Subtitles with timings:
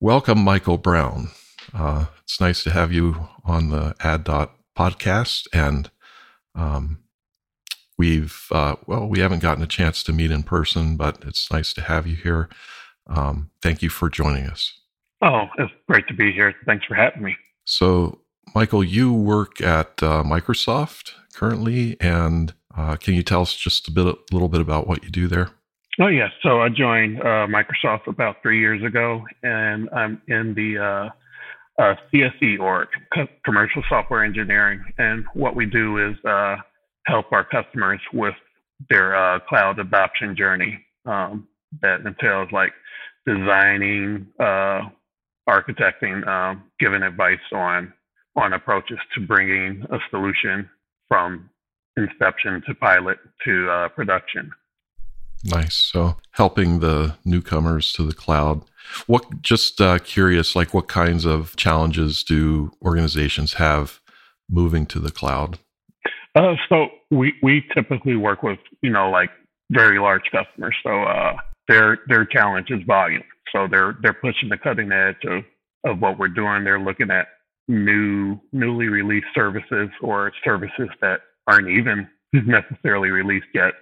[0.00, 1.28] Welcome, Michael Brown.
[1.72, 5.90] Uh, it's nice to have you on the Ad Dot podcast, and
[6.54, 6.98] um,
[7.96, 11.72] we've uh, well, we haven't gotten a chance to meet in person, but it's nice
[11.74, 12.48] to have you here.
[13.06, 14.78] Um, thank you for joining us.
[15.22, 16.54] Oh, it's great to be here.
[16.66, 17.36] Thanks for having me.
[17.64, 18.20] So,
[18.54, 23.90] Michael, you work at uh, Microsoft currently, and uh, can you tell us just a
[23.92, 25.50] bit, a little bit about what you do there?
[26.00, 30.78] Oh yes, so I joined uh, Microsoft about three years ago, and I'm in the
[30.78, 32.88] uh, uh, CSE org,
[33.44, 36.56] Commercial Software Engineering, and what we do is uh,
[37.06, 38.34] help our customers with
[38.90, 40.84] their uh, cloud adoption journey.
[41.06, 41.46] Um,
[41.82, 42.72] that entails like
[43.26, 44.82] designing, uh,
[45.48, 47.92] architecting, um, giving advice on
[48.36, 50.68] on approaches to bringing a solution
[51.06, 51.48] from
[51.96, 54.50] inception to pilot to production.
[55.44, 55.74] Nice.
[55.74, 58.62] So helping the newcomers to the cloud.
[59.06, 64.00] What just uh, curious, like what kinds of challenges do organizations have
[64.48, 65.58] moving to the cloud?
[66.34, 69.30] Uh, so we we typically work with you know like
[69.70, 70.74] very large customers.
[70.82, 71.36] So uh,
[71.68, 73.24] their their challenge is volume.
[73.52, 75.44] So they're they're pushing the cutting edge of
[75.84, 76.64] of what we're doing.
[76.64, 77.28] They're looking at
[77.68, 83.74] new newly released services or services that aren't even necessarily released yet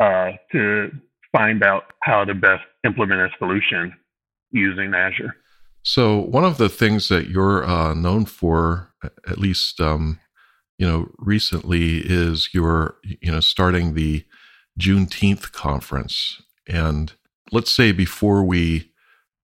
[0.00, 0.90] uh, to
[1.32, 3.92] find out how to best implement a solution
[4.50, 5.34] using Azure.
[5.82, 8.92] So one of the things that you're uh, known for,
[9.28, 10.18] at least um,
[10.78, 14.24] you know recently, is your you know starting the
[14.80, 16.42] Juneteenth conference.
[16.66, 17.12] And
[17.52, 18.92] let's say before we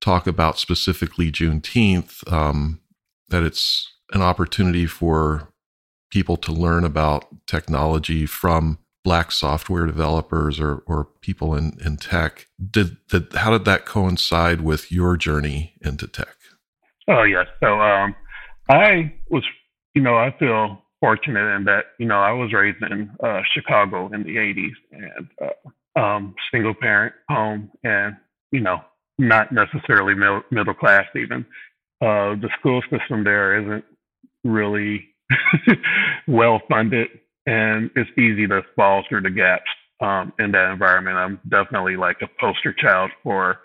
[0.01, 2.81] talk about specifically Juneteenth, um,
[3.28, 5.53] that it's an opportunity for
[6.11, 12.47] people to learn about technology from black software developers or, or people in, in tech.
[12.70, 16.37] Did, did how did that coincide with your journey into tech?
[17.09, 17.47] Oh yes.
[17.61, 18.15] So um,
[18.69, 19.45] I was,
[19.95, 24.11] you know, I feel fortunate in that you know I was raised in uh, Chicago
[24.12, 28.17] in the '80s and uh, um, single parent home, and
[28.53, 28.81] you know
[29.19, 31.44] not necessarily middle, middle class even.
[32.03, 33.84] Uh, the school system there isn't
[34.44, 35.06] really
[36.28, 37.09] well funded
[37.47, 39.71] and it's easy to fall through the gaps
[40.01, 41.17] um, in that environment.
[41.17, 43.61] I'm definitely like a poster child for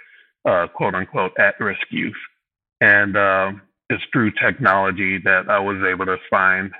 [0.45, 2.13] uh, quote unquote at risk youth.
[2.81, 6.71] And um, it's through technology that I was able to find,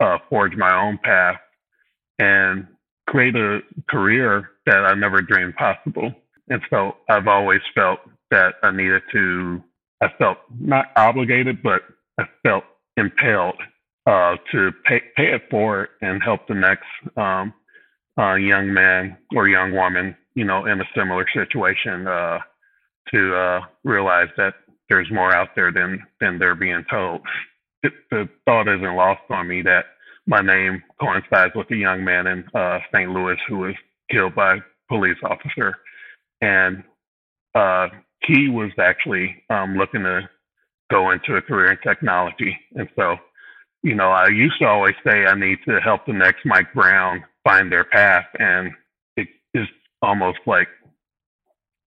[0.00, 1.36] uh, forge my own path
[2.18, 2.66] and
[3.08, 6.12] create a career that I never dreamed possible.
[6.48, 9.62] And so I've always felt that I needed to,
[10.00, 11.82] I felt not obligated, but
[12.18, 12.64] I felt
[12.96, 13.56] impelled
[14.06, 16.86] uh, to pay, pay it forward and help the next
[17.16, 17.52] um,
[18.18, 22.38] uh, young man or young woman, you know, in a similar situation, uh,
[23.12, 24.54] to uh, realize that
[24.88, 27.20] there's more out there than than they're being told.
[27.82, 29.86] It, the thought isn't lost on me that
[30.26, 33.10] my name coincides with a young man in uh, St.
[33.10, 33.74] Louis who was
[34.10, 35.76] killed by a police officer,
[36.40, 36.82] and
[38.22, 40.28] he was actually um, looking to
[40.90, 43.16] go into a career in technology, and so
[43.82, 47.24] you know, I used to always say I need to help the next Mike Brown
[47.44, 48.72] find their path, and
[49.16, 49.66] it is
[50.02, 50.68] almost like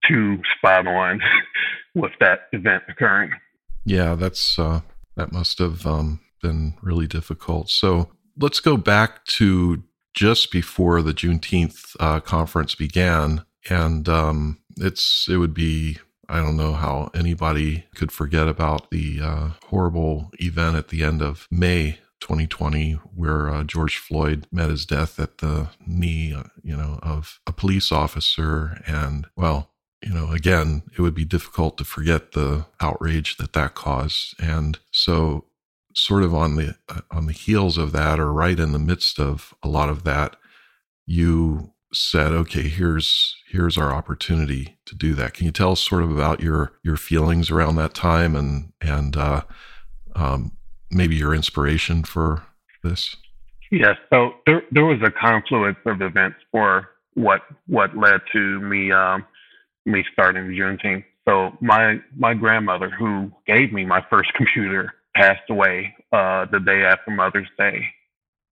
[0.07, 1.21] too spot on
[1.95, 3.31] with that event occurring.
[3.85, 4.81] Yeah, that's uh,
[5.15, 7.69] that must have um, been really difficult.
[7.69, 9.83] So let's go back to
[10.13, 15.97] just before the Juneteenth uh, conference began, and um, it's it would be
[16.29, 21.23] I don't know how anybody could forget about the uh, horrible event at the end
[21.23, 26.75] of May 2020 where uh, George Floyd met his death at the knee, uh, you
[26.75, 28.81] know, of a police officer.
[28.85, 29.71] And well,
[30.03, 34.39] you know, again, it would be difficult to forget the outrage that that caused.
[34.39, 35.45] And so,
[35.95, 39.19] sort of on the uh, on the heels of that, or right in the midst
[39.19, 40.35] of a lot of that,
[41.05, 45.33] you said, okay, here's here's our opportunity to do that.
[45.33, 49.17] Can you tell us sort of about your your feelings around that time and and
[49.17, 49.41] uh,
[50.15, 50.51] um,
[50.91, 52.43] maybe your inspiration for
[52.83, 53.15] this?
[53.71, 53.97] Yes.
[54.11, 59.25] So there there was a confluence of events for what what led to me um,
[59.85, 61.05] me starting Juneteenth.
[61.27, 66.83] So my my grandmother, who gave me my first computer, passed away uh, the day
[66.83, 67.85] after Mother's Day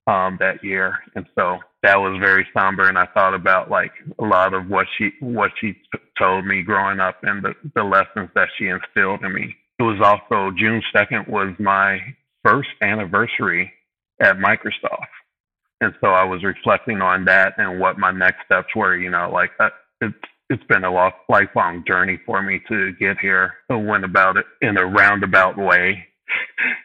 [0.07, 2.88] um, that year, and so that was very somber.
[2.88, 6.63] And I thought about like a lot of what she what she t- told me
[6.63, 9.56] growing up and the, the lessons that she instilled in me.
[9.80, 12.00] It was also June second was my
[12.44, 13.71] first anniversary
[14.21, 15.12] at Microsoft,
[15.81, 18.95] and so I was reflecting on that and what my next steps were.
[18.98, 19.69] You know, like uh,
[20.01, 20.15] it's
[20.50, 23.56] it's been a lifelong journey for me to get here.
[23.69, 26.06] I went about it in a roundabout way.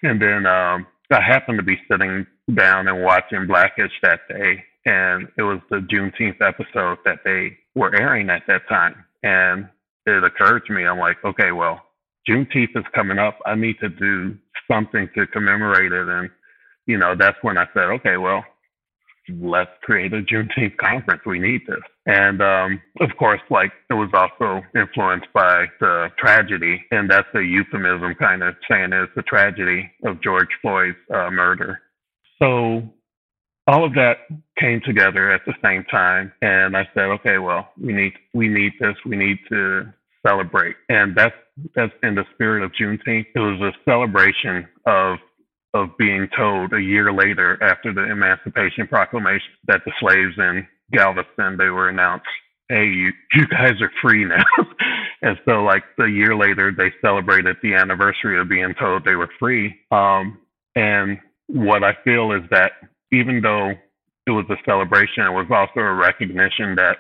[0.04, 4.64] And then um, I happened to be sitting down and watching Blackish that day.
[4.84, 9.04] And it was the Juneteenth episode that they were airing at that time.
[9.22, 9.68] And
[10.06, 11.80] it occurred to me, I'm like, okay, well,
[12.28, 13.38] Juneteenth is coming up.
[13.46, 14.36] I need to do
[14.70, 16.08] something to commemorate it.
[16.08, 16.30] And,
[16.86, 18.44] you know, that's when I said, okay, well,
[19.28, 21.22] let's create a Juneteenth conference.
[21.24, 21.82] We need this.
[22.06, 27.40] And um, of course, like it was also influenced by the tragedy, and that's a
[27.40, 31.80] euphemism kind of saying it's the tragedy of George Floyd's uh, murder.
[32.40, 32.82] So
[33.66, 34.19] all of that
[34.58, 38.72] came together at the same time, and I said, okay, well, we need we need
[38.80, 38.96] this.
[39.06, 39.92] We need to
[40.26, 41.36] celebrate, and that's
[41.74, 43.26] that's in the spirit of Juneteenth.
[43.34, 45.19] It was a celebration of
[45.74, 51.56] of being told a year later after the Emancipation Proclamation that the slaves in Galveston
[51.56, 52.26] they were announced,
[52.69, 54.44] "Hey, you you guys are free now."
[55.22, 59.30] and so, like a year later, they celebrated the anniversary of being told they were
[59.38, 59.74] free.
[59.90, 60.38] Um,
[60.74, 62.72] and what I feel is that
[63.12, 63.72] even though
[64.26, 66.98] it was a celebration, it was also a recognition that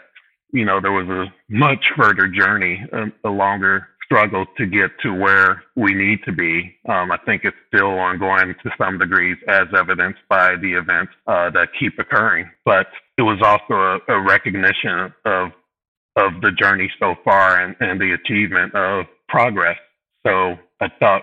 [0.52, 5.14] you know there was a much further journey, a, a longer struggle to get to
[5.14, 6.76] where we need to be.
[6.88, 11.48] Um, I think it's still ongoing to some degrees, as evidenced by the events uh,
[11.50, 12.50] that keep occurring.
[12.64, 15.50] But it was also a, a recognition of
[16.16, 19.78] of the journey so far and, and the achievement of progress.
[20.26, 21.22] So I thought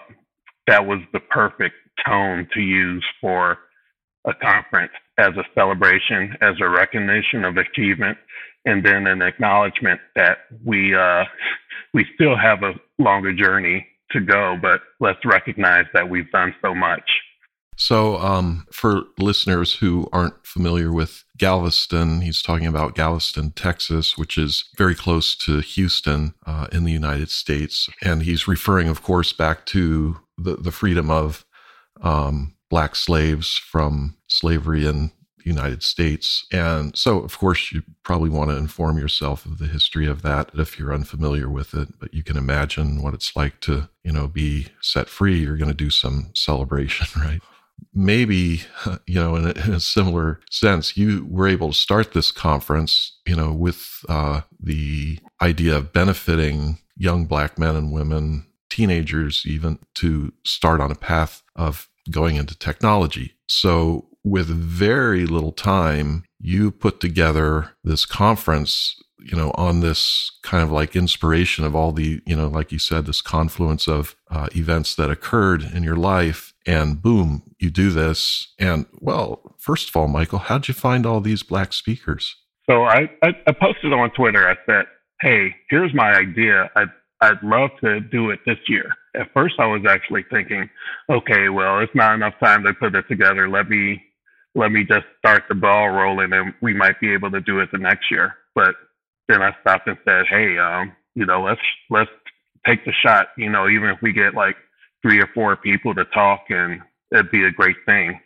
[0.66, 1.76] that was the perfect
[2.08, 3.60] tone to use for
[4.26, 8.18] a conference as a celebration, as a recognition of achievement,
[8.66, 11.26] and then an acknowledgement that we uh,
[11.94, 16.74] we still have a longer journey to go, but let's recognize that we've done so
[16.74, 17.22] much.
[17.80, 24.38] So, um, for listeners who aren't familiar with Galveston, he's talking about Galveston, Texas, which
[24.38, 27.88] is very close to Houston uh, in the United States.
[28.04, 31.46] And he's referring, of course, back to the, the freedom of
[32.02, 35.12] um, black slaves from slavery in
[35.44, 36.46] United States.
[36.52, 40.52] And so, of course, you probably want to inform yourself of the history of that
[40.54, 42.00] if you're unfamiliar with it.
[42.00, 45.40] But you can imagine what it's like to, you know, be set free.
[45.40, 47.42] You're going to do some celebration, right?
[47.94, 48.62] Maybe,
[49.08, 53.18] you know, in a, in a similar sense, you were able to start this conference,
[53.26, 59.80] you know, with uh, the idea of benefiting young black men and women, teenagers even,
[59.96, 63.34] to start on a path of going into technology.
[63.48, 70.64] So, with very little time, you put together this conference, you know, on this kind
[70.64, 74.48] of like inspiration of all the, you know, like you said, this confluence of uh,
[74.56, 76.54] events that occurred in your life.
[76.66, 78.54] And boom, you do this.
[78.60, 82.36] And well, first of all, Michael, how'd you find all these black speakers?
[82.70, 84.48] So I, I, I posted on Twitter.
[84.48, 84.86] I said,
[85.22, 86.70] hey, here's my idea.
[86.76, 86.86] I,
[87.22, 88.92] I'd love to do it this year.
[89.16, 90.70] At first, I was actually thinking,
[91.10, 93.50] okay, well, it's not enough time to put it together.
[93.50, 94.02] Let me
[94.60, 97.72] let me just start the ball rolling, and we might be able to do it
[97.72, 98.36] the next year.
[98.56, 98.76] But
[99.28, 102.12] then I stopped and said, hey, um, you know, let's let's
[102.68, 103.30] take the shot.
[103.38, 104.56] You know, even if we get like
[105.02, 108.20] three or four people to talk, and it'd be a great thing.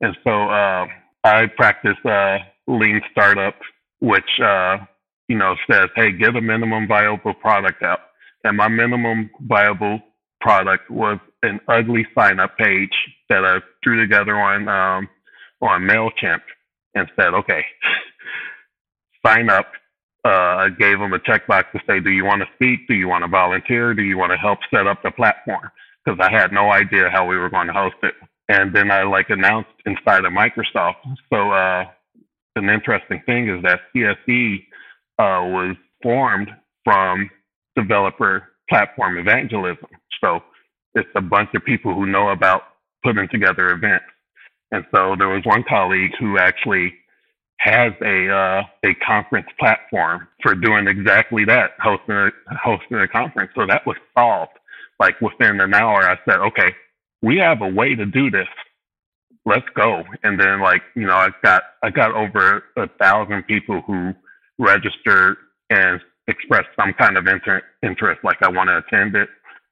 [0.00, 0.86] And so uh,
[1.24, 3.54] I practice uh, lean startup,
[4.00, 4.78] which uh,
[5.28, 8.00] you know says, hey, get a minimum viable product out
[8.44, 10.00] and my minimum viable
[10.40, 12.94] product was an ugly sign up page
[13.28, 15.08] that I threw together on um,
[15.60, 16.40] on Mailchimp
[16.94, 17.64] and said, okay,
[19.26, 19.72] sign up.
[20.24, 22.86] Uh, I gave them a checkbox to say, do you want to speak?
[22.88, 23.94] Do you want to volunteer?
[23.94, 25.70] Do you want to help set up the platform?
[26.04, 28.14] Because I had no idea how we were going to host it.
[28.48, 30.96] And then I like announced inside of Microsoft.
[31.32, 31.84] So uh,
[32.56, 34.64] an interesting thing is that CSE
[35.18, 36.48] uh, was formed
[36.84, 37.30] from
[37.76, 39.88] developer platform evangelism.
[40.22, 40.40] So
[40.94, 42.62] it's a bunch of people who know about
[43.04, 44.04] putting together events.
[44.70, 46.94] And so there was one colleague who actually
[47.58, 52.30] has a uh, a conference platform for doing exactly that, hosting a,
[52.62, 53.50] hosting a conference.
[53.54, 54.52] So that was solved.
[55.00, 56.74] Like within an hour, I said, okay,
[57.22, 58.48] we have a way to do this.
[59.44, 60.04] Let's go.
[60.22, 64.14] And then like you know, I got I got over a thousand people who
[64.58, 65.36] registered
[65.70, 69.28] and expressed some kind of inter- interest, like I want to attend it,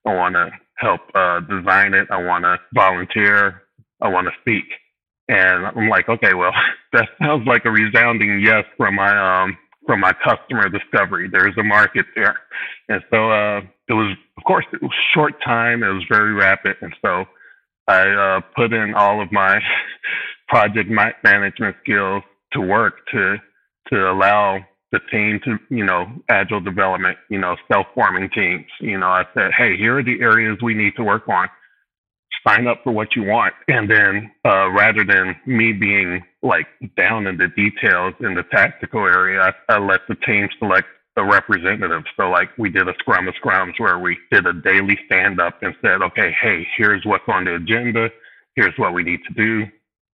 [0.06, 3.62] I want to help uh, design it, I want to volunteer,
[4.00, 4.64] I want to speak.
[5.28, 6.52] And I'm like, okay, well,
[6.92, 9.56] that sounds like a resounding yes from my um,
[9.86, 11.28] from my customer discovery.
[11.30, 12.40] There's a market there,
[12.88, 15.82] and so uh, it was, of course, it was short time.
[15.82, 17.24] It was very rapid, and so
[17.88, 19.60] I uh, put in all of my
[20.48, 20.90] project
[21.22, 23.36] management skills to work to
[23.90, 28.66] to allow the team to, you know, agile development, you know, self-forming teams.
[28.80, 31.48] You know, I said, hey, here are the areas we need to work on.
[32.46, 33.54] Sign up for what you want.
[33.68, 39.00] And then uh, rather than me being like down in the details in the tactical
[39.00, 40.86] area, I, I let the team select
[41.16, 42.04] the representative.
[42.16, 45.62] So like we did a scrum of scrums where we did a daily stand up
[45.62, 48.10] and said, okay, hey, here's what's on the agenda.
[48.54, 49.66] Here's what we need to do.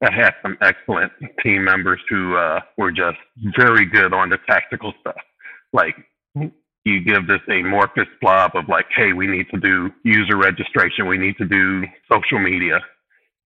[0.03, 1.11] I had some excellent
[1.43, 3.17] team members who uh, were just
[3.57, 5.15] very good on the tactical stuff.
[5.73, 5.95] Like
[6.85, 11.17] you give this amorphous blob of like, hey, we need to do user registration, we
[11.17, 12.79] need to do social media,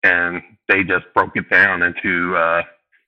[0.04, 2.62] and they just broke it down into uh,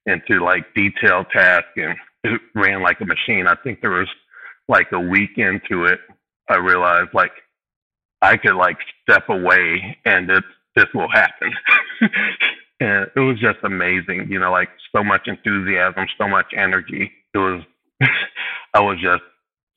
[0.06, 3.48] into like detailed tasks and it ran like a machine.
[3.48, 4.10] I think there was
[4.68, 6.00] like a week into it,
[6.50, 7.32] I realized like
[8.22, 10.44] I could like step away and it
[10.76, 11.54] this will happen.
[12.80, 17.12] and it was just amazing, you know, like so much enthusiasm, so much energy.
[17.34, 17.64] It was
[18.74, 19.24] I was just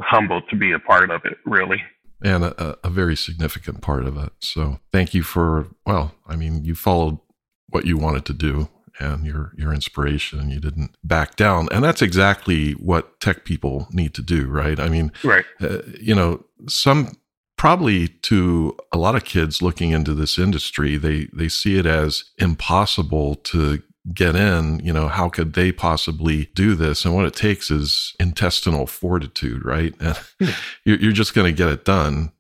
[0.02, 1.83] humbled to be a part of it, really.
[2.23, 4.33] And a, a very significant part of it.
[4.40, 7.19] So thank you for well, I mean, you followed
[7.69, 8.69] what you wanted to do
[9.00, 13.87] and your your inspiration and you didn't back down and that's exactly what tech people
[13.93, 17.17] need to do right i mean right uh, you know some
[17.57, 22.25] probably to a lot of kids looking into this industry they they see it as
[22.38, 23.83] impossible to
[24.14, 28.14] get in you know how could they possibly do this and what it takes is
[28.19, 29.95] intestinal fortitude right
[30.40, 30.50] hmm.
[30.85, 32.33] you're, just going to get it done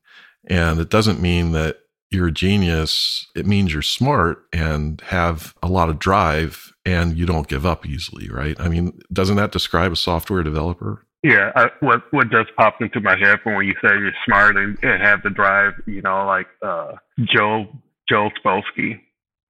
[0.48, 1.78] and it doesn't mean that
[2.10, 7.26] you're a genius, it means you're smart and have a lot of drive and you
[7.26, 8.58] don't give up easily, right?
[8.58, 11.04] I mean, doesn't that describe a software developer?
[11.22, 14.78] Yeah, I, what what just popped into my head when you say you're smart and,
[14.82, 16.92] and have the drive, you know, like uh,
[17.24, 17.66] Joe
[18.08, 19.00] Joel Spolsky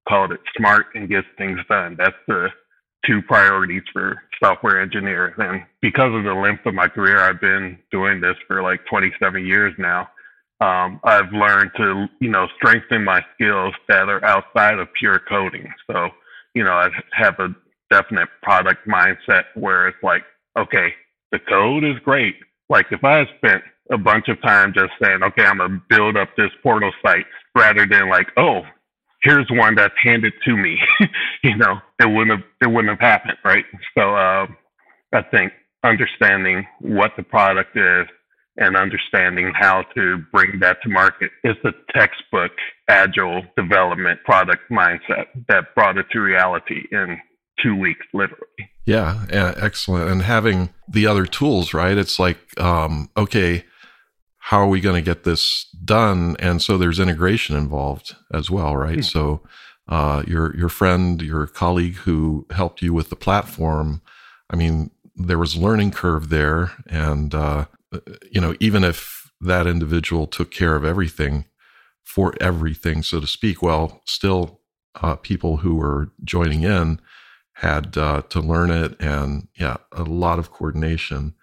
[0.09, 1.95] called it smart and gets things done.
[1.97, 2.47] That's the
[3.05, 5.33] two priorities for software engineers.
[5.37, 9.45] And because of the length of my career, I've been doing this for like 27
[9.45, 10.09] years now
[10.61, 15.71] um, I've learned to, you know, strengthen my skills that are outside of pure coding.
[15.89, 16.09] So,
[16.53, 17.55] you know, I have a
[17.89, 20.23] definite product mindset where it's like,
[20.57, 20.93] okay,
[21.31, 22.35] the code is great.
[22.69, 26.29] Like if I spent a bunch of time just saying, okay, I'm gonna build up
[26.35, 27.25] this portal site
[27.55, 28.61] rather than like, oh,
[29.23, 30.79] here's one that's handed to me,
[31.43, 33.65] you know, it wouldn't have it wouldn't have happened, right?
[33.97, 34.47] So uh,
[35.13, 38.07] I think understanding what the product is
[38.57, 42.51] and understanding how to bring that to market is the textbook
[42.89, 47.17] agile development product mindset that brought it to reality in
[47.63, 48.69] two weeks, literally.
[48.85, 50.09] Yeah, excellent.
[50.09, 51.97] And having the other tools, right?
[51.97, 53.65] It's like, um, okay,
[54.49, 56.35] how are we going to get this done?
[56.39, 58.97] And so there's integration involved as well, right?
[58.97, 59.01] Mm-hmm.
[59.01, 59.41] So
[59.87, 64.01] uh, your your friend, your colleague who helped you with the platform,
[64.49, 67.65] I mean, there was a learning curve there, and uh,
[68.31, 71.45] you know, even if that individual took care of everything
[72.03, 74.61] for everything, so to speak, well, still
[74.99, 76.99] uh, people who were joining in
[77.53, 81.35] had uh, to learn it, and yeah, a lot of coordination.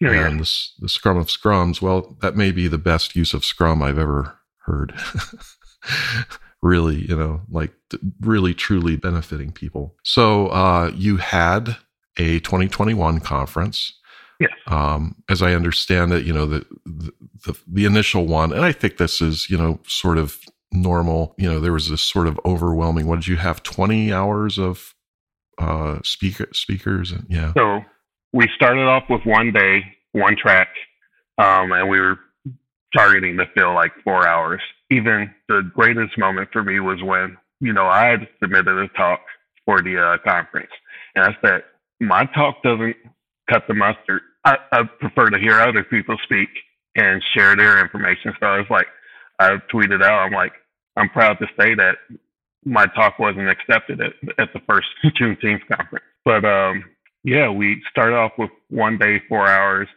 [0.00, 0.42] Yeah, and yeah.
[0.42, 3.98] The, the Scrum of Scrums, well, that may be the best use of Scrum I've
[3.98, 4.94] ever heard.
[6.62, 7.72] really, you know, like
[8.20, 9.94] really truly benefiting people.
[10.02, 11.76] So uh, you had
[12.18, 13.92] a 2021 conference.
[14.38, 14.52] Yes.
[14.66, 18.98] Um, as I understand it, you know, the, the, the initial one, and I think
[18.98, 20.38] this is, you know, sort of
[20.72, 21.34] normal.
[21.38, 23.06] You know, there was this sort of overwhelming.
[23.06, 23.62] What did you have?
[23.62, 24.94] Twenty hours of
[25.58, 27.52] uh, speaker speakers, and yeah.
[27.56, 27.84] So
[28.36, 30.68] we started off with one day, one track,
[31.38, 32.18] um, and we were
[32.94, 34.60] targeting to fill like four hours.
[34.90, 39.20] Even the greatest moment for me was when you know I had submitted a talk
[39.64, 40.70] for the uh, conference,
[41.14, 41.62] and I said
[41.98, 42.96] my talk doesn't
[43.50, 44.20] cut the mustard.
[44.44, 46.50] I, I prefer to hear other people speak
[46.94, 48.34] and share their information.
[48.38, 48.86] So I was like,
[49.38, 50.52] I tweeted out, I'm like,
[50.96, 51.96] I'm proud to say that
[52.64, 56.04] my talk wasn't accepted at, at the first Juneteenth conference.
[56.24, 56.84] But um,
[57.26, 59.88] yeah, we started off with one day, four hours,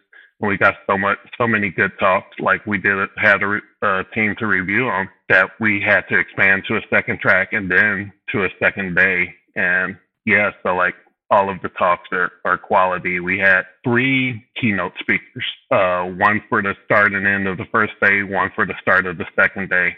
[0.41, 2.39] and we got so much, so many good talks.
[2.39, 6.77] Like we did, had a, team to review them that we had to expand to
[6.77, 9.35] a second track and then to a second day.
[9.55, 9.95] And
[10.25, 10.95] yeah, so like
[11.29, 13.19] all of the talks are, are quality.
[13.19, 17.93] We had three keynote speakers, uh, one for the start and end of the first
[18.01, 19.95] day, one for the start of the second day.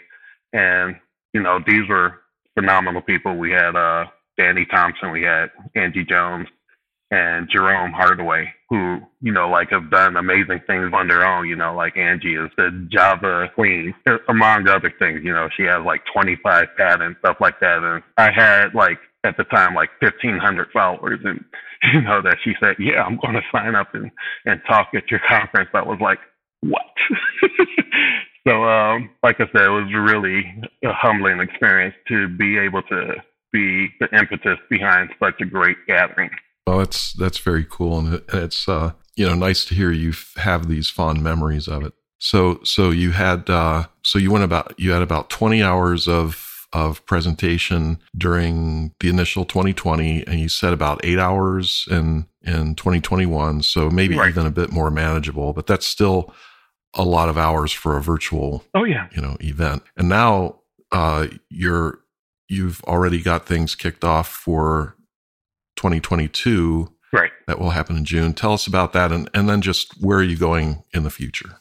[0.52, 0.96] And,
[1.32, 2.20] you know, these were
[2.54, 3.38] phenomenal people.
[3.38, 4.04] We had uh,
[4.36, 6.48] Danny Thompson, we had Angie Jones,
[7.12, 11.46] and Jerome Hardaway, who, you know, like have done amazing things on their own.
[11.46, 13.94] You know, like Angie is the Java queen,
[14.28, 15.20] among other things.
[15.22, 17.82] You know, she has like 25 patents, stuff like that.
[17.82, 21.44] And I had like at the time like 1,500 followers, and
[21.92, 24.10] you know that she said, "Yeah, I'm going to sign up and
[24.46, 26.18] and talk at your conference." I was like,
[26.62, 26.86] "What?"
[28.48, 30.50] so, um, like I said, it was really
[30.82, 33.16] a humbling experience to be able to
[33.52, 36.30] be the impetus behind such a great gathering.
[36.66, 40.68] Well, that's that's very cool, and it's uh, you know nice to hear you have
[40.68, 41.92] these fond memories of it.
[42.18, 46.48] So so you had uh, so you went about you had about twenty hours of
[46.72, 53.62] of presentation during the initial 2020, and you said about eight hours in in 2021.
[53.62, 54.28] So maybe right.
[54.28, 56.34] even a bit more manageable, but that's still
[56.94, 58.64] a lot of hours for a virtual.
[58.74, 59.82] Oh yeah, you know, event.
[59.96, 60.60] And now
[60.92, 61.98] uh, you're
[62.48, 64.96] you've already got things kicked off for
[65.82, 67.32] 2022 right.
[67.46, 68.32] that will happen in june.
[68.32, 71.56] Tell us about that and, and then just where are you going in the future?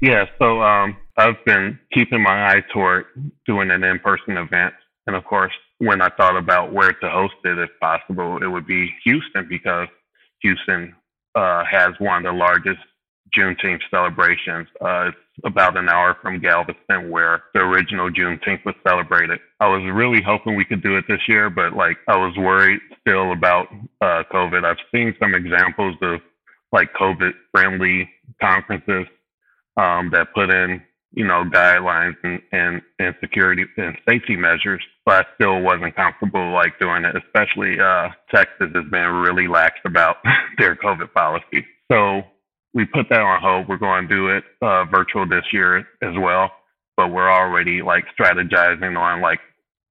[0.00, 3.04] Yeah so um, i've been keeping my eye toward
[3.46, 4.74] doing an in-person event.
[5.06, 8.66] And of course when i thought about where to host it if possible it would
[8.66, 9.88] be houston because
[10.40, 10.94] houston
[11.34, 12.80] uh, has one of the largest
[13.36, 14.68] juneteenth celebrations.
[14.80, 19.38] Uh, it's about an hour from Galveston where the original Juneteenth was celebrated.
[19.60, 22.80] I was really hoping we could do it this year, but like I was worried
[23.00, 23.68] still about
[24.00, 24.64] uh, COVID.
[24.64, 26.20] I've seen some examples of
[26.72, 28.08] like COVID friendly
[28.40, 29.06] conferences
[29.76, 35.26] um, that put in, you know, guidelines and, and, and security and safety measures, but
[35.26, 40.16] I still wasn't comfortable like doing it, especially uh, Texas has been really lax about
[40.58, 41.64] their COVID policy.
[41.90, 42.22] So
[42.78, 43.68] we put that on hold.
[43.68, 46.52] We're going to do it uh, virtual this year as well,
[46.96, 49.40] but we're already like strategizing on like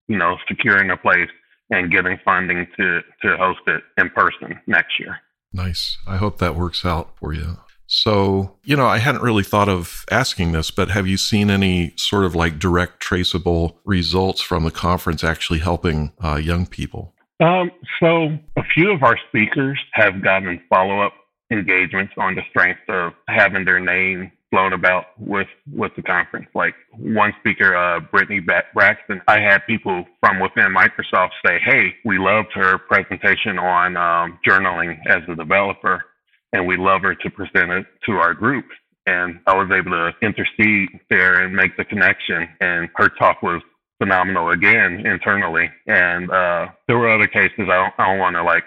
[0.07, 1.29] you know securing a place
[1.69, 5.17] and getting funding to to host it in person next year.
[5.51, 5.97] Nice.
[6.07, 7.57] I hope that works out for you.
[7.87, 11.93] So, you know, I hadn't really thought of asking this, but have you seen any
[11.95, 17.13] sort of like direct traceable results from the conference actually helping uh, young people?
[17.39, 21.13] Um, so, a few of our speakers have gotten follow up
[21.51, 26.47] engagements on the strength of having their name blown about with with the conference.
[26.53, 28.39] Like one speaker, uh, Brittany
[28.73, 34.39] Braxton, I had people from within Microsoft say, "Hey, we loved her presentation on um,
[34.47, 36.05] journaling as a developer,
[36.53, 38.65] and we love her to present it to our group."
[39.05, 42.49] And I was able to intercede there and make the connection.
[42.59, 43.61] And her talk was
[43.99, 45.69] phenomenal again internally.
[45.87, 48.63] And uh, there were other cases I don't, I don't want to like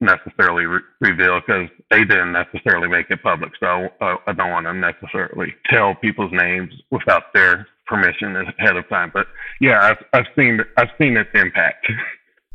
[0.00, 3.52] necessarily re- reveal because they didn't necessarily make it public.
[3.60, 8.88] So uh, I don't want to necessarily tell people's names without their permission ahead of
[8.88, 9.10] time.
[9.12, 9.26] But
[9.60, 11.90] yeah, I've, I've seen I've seen its impact.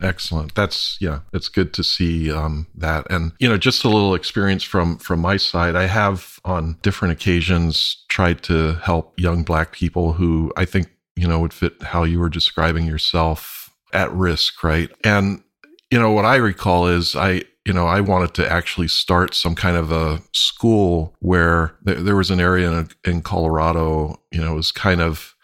[0.02, 0.56] Excellent.
[0.56, 4.64] That's yeah, it's good to see um, that, and you know, just a little experience
[4.64, 5.76] from from my side.
[5.76, 11.28] I have on different occasions tried to help young Black people who I think you
[11.28, 14.90] know would fit how you were describing yourself at risk, right?
[15.06, 15.42] And
[15.96, 19.56] you know, what I recall is I, you know, I wanted to actually start some
[19.56, 24.52] kind of a school where th- there was an area in, in Colorado, you know,
[24.52, 25.38] it was kind of,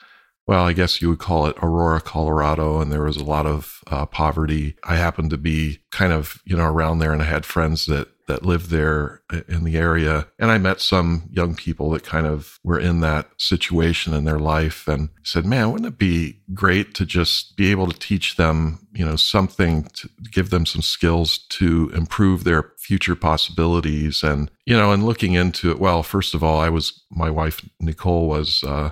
[0.47, 3.81] well, I guess you would call it Aurora, Colorado, and there was a lot of
[3.87, 4.75] uh, poverty.
[4.83, 8.09] I happened to be kind of, you know, around there and I had friends that
[8.27, 10.27] that lived there in the area.
[10.39, 14.39] And I met some young people that kind of were in that situation in their
[14.39, 18.87] life and said, man, wouldn't it be great to just be able to teach them,
[18.93, 24.23] you know, something to give them some skills to improve their future possibilities.
[24.23, 27.65] And, you know, and looking into it, well, first of all, I was, my wife,
[27.79, 28.91] Nicole was, uh,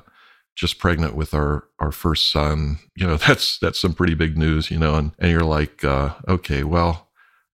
[0.55, 4.69] just pregnant with our our first son you know that's that's some pretty big news
[4.69, 7.08] you know and and you're like uh, okay well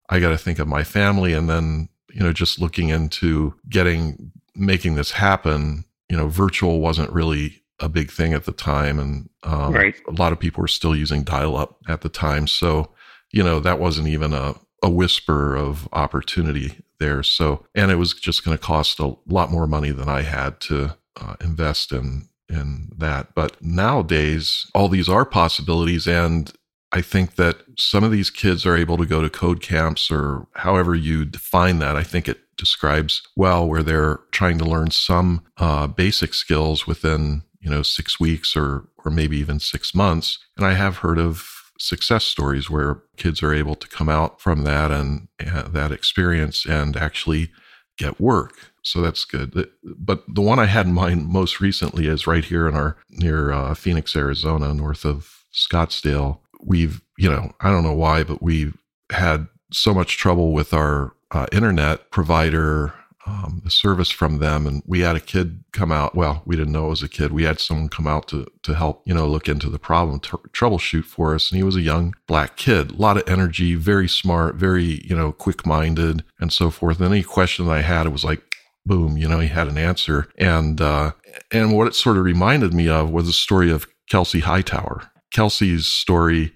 [0.09, 1.33] I got to think of my family.
[1.33, 7.11] And then, you know, just looking into getting, making this happen, you know, virtual wasn't
[7.11, 8.99] really a big thing at the time.
[8.99, 9.95] And um, right.
[10.07, 12.47] a lot of people were still using dial up at the time.
[12.47, 12.91] So,
[13.31, 17.23] you know, that wasn't even a, a whisper of opportunity there.
[17.23, 20.59] So, and it was just going to cost a lot more money than I had
[20.61, 23.33] to uh, invest in in that.
[23.33, 26.51] But nowadays, all these are possibilities, and
[26.91, 30.47] I think that some of these kids are able to go to code camps or
[30.55, 31.95] however you define that.
[31.95, 37.43] I think it describes well where they're trying to learn some uh, basic skills within
[37.59, 40.39] you know six weeks or or maybe even six months.
[40.57, 44.63] And I have heard of success stories where kids are able to come out from
[44.63, 47.51] that and uh, that experience and actually
[47.97, 48.71] get work.
[48.81, 49.69] So that's good.
[49.83, 53.51] But the one I had in mind most recently is right here in our near
[53.51, 58.77] uh, Phoenix, Arizona, north of Scottsdale we've, you know, I don't know why, but we've
[59.11, 62.93] had so much trouble with our uh, internet provider
[63.27, 66.15] um, the service from them, and we had a kid come out.
[66.15, 67.31] Well, we didn't know it was a kid.
[67.31, 70.29] We had someone come out to to help, you know, look into the problem, t-
[70.53, 71.49] troubleshoot for us.
[71.49, 75.15] And he was a young black kid, a lot of energy, very smart, very you
[75.15, 76.99] know, quick minded, and so forth.
[76.99, 78.43] And any question that I had, it was like,
[78.85, 80.27] boom, you know, he had an answer.
[80.37, 81.13] And uh,
[81.51, 85.09] and what it sort of reminded me of was the story of Kelsey Hightower.
[85.31, 86.53] Kelsey's story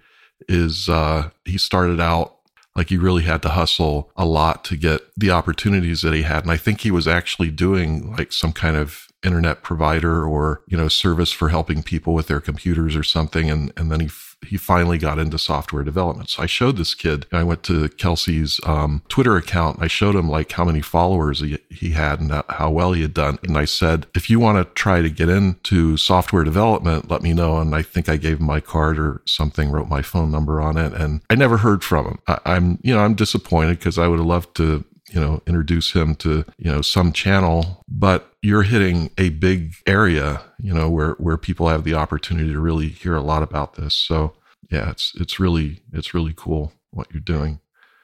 [0.48, 2.38] is uh, he started out
[2.76, 6.44] like he really had to hustle a lot to get the opportunities that he had.
[6.44, 10.78] And I think he was actually doing like some kind of internet provider or, you
[10.78, 13.50] know, service for helping people with their computers or something.
[13.50, 14.10] And, and then he
[14.48, 16.30] he finally got into software development.
[16.30, 17.26] So I showed this kid.
[17.32, 19.82] I went to Kelsey's um, Twitter account.
[19.82, 23.14] I showed him like how many followers he, he had and how well he had
[23.14, 23.38] done.
[23.44, 27.34] And I said, if you want to try to get into software development, let me
[27.34, 27.58] know.
[27.58, 30.78] And I think I gave him my card or something, wrote my phone number on
[30.78, 32.20] it, and I never heard from him.
[32.28, 35.92] I, I'm, you know, I'm disappointed because I would have loved to you know introduce
[35.94, 41.12] him to you know some channel but you're hitting a big area you know where
[41.14, 43.94] where people have the opportunity to really hear a lot about this.
[43.96, 44.34] So
[44.70, 47.60] yeah it's it's really it's really cool what you're doing.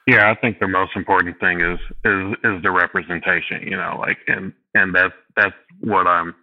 [0.06, 4.18] Yeah i think the most important thing is is is the representation you know like
[4.28, 6.34] and and that's that's what i'm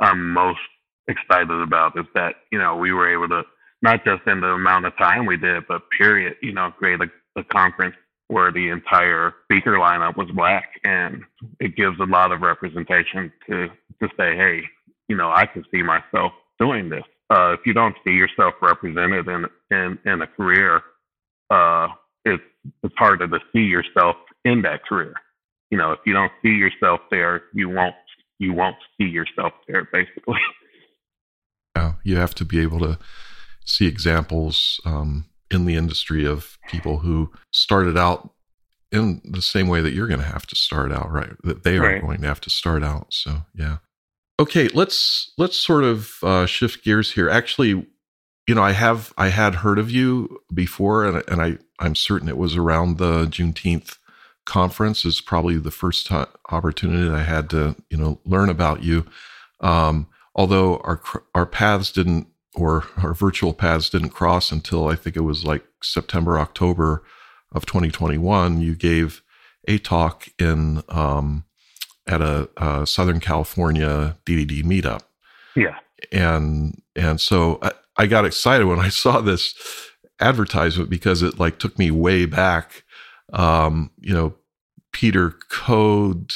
[0.00, 0.60] i'm most
[1.08, 3.42] excited about is that you know we were able to
[3.82, 7.40] not just in the amount of time we did but period you know create a,
[7.40, 7.94] a conference
[8.28, 11.22] where the entire speaker lineup was black, and
[11.60, 13.68] it gives a lot of representation to
[14.00, 14.62] to say, hey,
[15.08, 17.04] you know, I can see myself doing this.
[17.30, 20.82] Uh, if you don't see yourself represented in in, in a career,
[21.50, 21.88] uh,
[22.24, 22.42] it's
[22.82, 25.14] it's harder to see yourself in that career.
[25.70, 27.94] You know, if you don't see yourself there, you won't
[28.38, 29.88] you won't see yourself there.
[29.92, 30.38] Basically.
[31.76, 33.00] Yeah, you have to be able to
[33.64, 38.30] see examples um, in the industry of people who started out
[38.92, 41.32] in the same way that you're going to have to start out, right?
[41.42, 42.02] That they are right.
[42.02, 43.12] going to have to start out.
[43.12, 43.78] So, yeah.
[44.38, 47.28] Okay, let's let's sort of uh, shift gears here.
[47.28, 47.86] Actually,
[48.46, 52.28] you know, I have I had heard of you before, and and I I'm certain
[52.28, 53.96] it was around the Juneteenth
[54.44, 55.04] conference.
[55.04, 59.06] Is probably the first time, opportunity I had to you know learn about you.
[59.60, 61.00] Um, although our
[61.34, 65.64] our paths didn't or our virtual paths didn't cross until I think it was like
[65.82, 67.02] September, October
[67.52, 68.60] of 2021.
[68.60, 69.22] You gave
[69.66, 71.44] a talk in um,
[72.06, 75.02] at a, a, Southern California DDD meetup.
[75.56, 75.78] Yeah,
[76.12, 79.54] and and so I, I got excited when I saw this
[80.20, 82.84] advertisement because it like took me way back.
[83.32, 84.34] Um, you know,
[84.92, 86.34] Peter Coad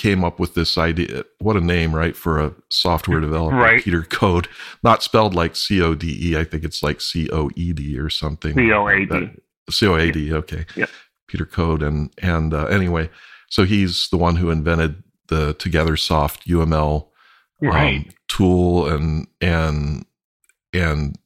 [0.00, 1.24] came up with this idea.
[1.40, 3.84] What a name, right, for a software developer, right.
[3.84, 4.48] Peter Coad,
[4.82, 6.38] not spelled like C O D E.
[6.38, 8.54] I think it's like C O E D or something.
[8.54, 9.28] C O A D.
[9.68, 10.32] C O A D.
[10.32, 10.64] Okay.
[10.74, 10.86] Yeah.
[11.28, 13.10] Peter Coad, and and uh, anyway,
[13.50, 17.08] so he's the one who invented the TogetherSoft UML
[17.70, 20.06] um, tool and and
[20.72, 21.18] and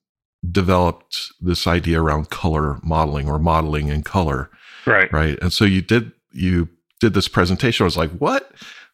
[0.50, 4.50] developed this idea around color modeling or modeling in color.
[4.84, 5.12] Right.
[5.12, 5.38] Right.
[5.40, 6.68] And so you did you
[7.04, 8.50] did this presentation, I was like, what?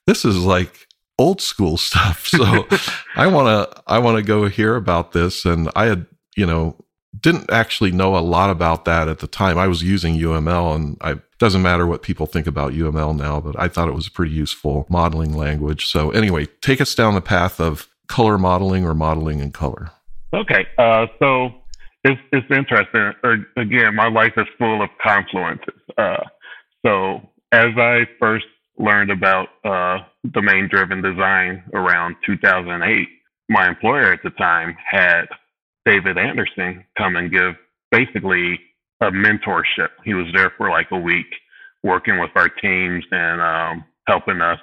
[0.07, 2.29] This is like old school stuff.
[2.41, 2.67] So
[3.15, 5.45] I want to, I want to go hear about this.
[5.45, 6.77] And I had, you know,
[7.19, 9.59] didn't actually know a lot about that at the time.
[9.59, 13.59] I was using UML and I doesn't matter what people think about UML now, but
[13.59, 15.87] I thought it was a pretty useful modeling language.
[15.87, 19.91] So anyway, take us down the path of color modeling or modeling in color.
[20.35, 20.67] Okay.
[20.79, 21.51] Uh, so
[22.05, 23.13] it's, it's interesting.
[23.57, 25.81] Again, my life is full of confluences.
[25.97, 26.25] Uh,
[26.85, 28.47] so as I first
[28.79, 29.99] learned about uh,
[30.31, 33.09] domain driven design around 2008,
[33.49, 35.27] my employer at the time had
[35.85, 37.55] David Anderson come and give
[37.91, 38.61] basically
[39.01, 39.91] a mentorship.
[40.05, 41.27] He was there for like a week
[41.83, 44.59] working with our teams and um, helping us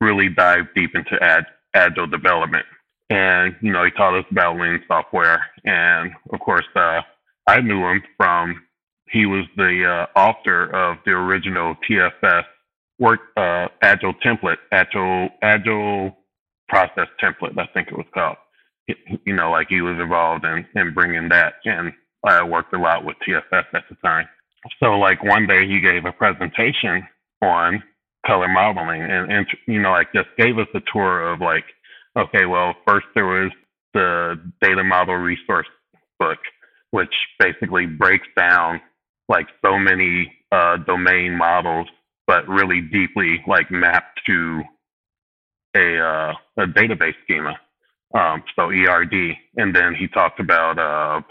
[0.00, 2.64] really dive deep into ad, agile development.
[3.10, 5.44] And, you know, he taught us about lean software.
[5.64, 7.00] And of course, uh,
[7.46, 8.62] I knew him from
[9.10, 12.44] he was the uh, author of the original TFS
[12.98, 16.16] work uh, agile template, agile agile
[16.68, 17.58] process template.
[17.58, 18.36] I think it was called.
[19.24, 21.92] You know, like he was involved in in bringing that, and
[22.24, 24.26] I worked a lot with TFS at the time.
[24.82, 27.06] So, like one day he gave a presentation
[27.40, 27.82] on
[28.26, 31.64] color modeling, and and you know, like just gave us a tour of like,
[32.16, 33.52] okay, well, first there was
[33.94, 35.68] the data model resource
[36.18, 36.38] book,
[36.90, 38.80] which basically breaks down
[39.30, 41.86] like so many uh, domain models,
[42.26, 44.62] but really deeply like mapped to
[45.76, 47.58] a uh, a database schema.
[48.12, 51.22] Um, so ERD, and then he talked about uh,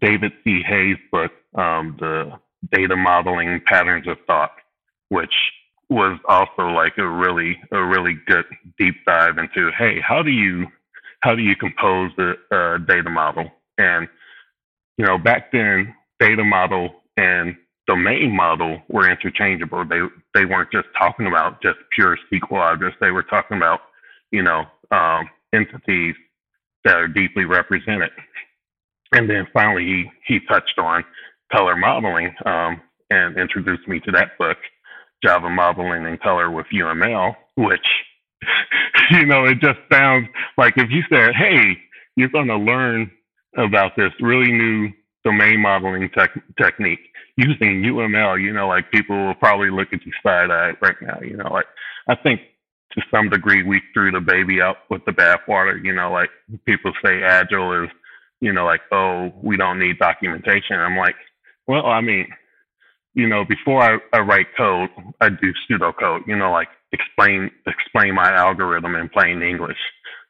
[0.00, 0.62] David C.
[0.66, 2.32] Hay's book, um, the
[2.72, 4.50] Data Modeling Patterns of Thought,
[5.10, 5.32] which
[5.88, 8.44] was also like a really a really good
[8.78, 10.66] deep dive into hey how do you
[11.20, 14.06] how do you compose a, a data model and
[14.98, 19.84] you know back then data model and domain model were interchangeable.
[19.84, 20.00] They
[20.34, 22.98] they weren't just talking about just pure SQL objects.
[23.00, 23.80] They were talking about
[24.30, 26.14] you know um, entities
[26.84, 28.10] that are deeply represented.
[29.12, 31.04] And then finally he he touched on
[31.52, 34.58] color modeling um, and introduced me to that book
[35.22, 37.86] Java modeling in color with UML, which,
[39.10, 41.76] you know, it just sounds like if you said, hey,
[42.16, 43.10] you're going to learn
[43.56, 44.90] about this really new
[45.28, 50.12] domain modeling tech- technique using UML, you know, like people will probably look at you
[50.22, 51.18] side eye right now.
[51.20, 51.66] You know, like
[52.08, 52.40] I think
[52.92, 55.82] to some degree we threw the baby out with the bathwater.
[55.84, 56.30] You know, like
[56.64, 57.90] people say agile is,
[58.40, 60.78] you know, like oh we don't need documentation.
[60.78, 61.16] I'm like,
[61.66, 62.26] well, I mean,
[63.14, 68.14] you know, before I, I write code, I do pseudocode, you know, like explain explain
[68.14, 69.78] my algorithm in plain English.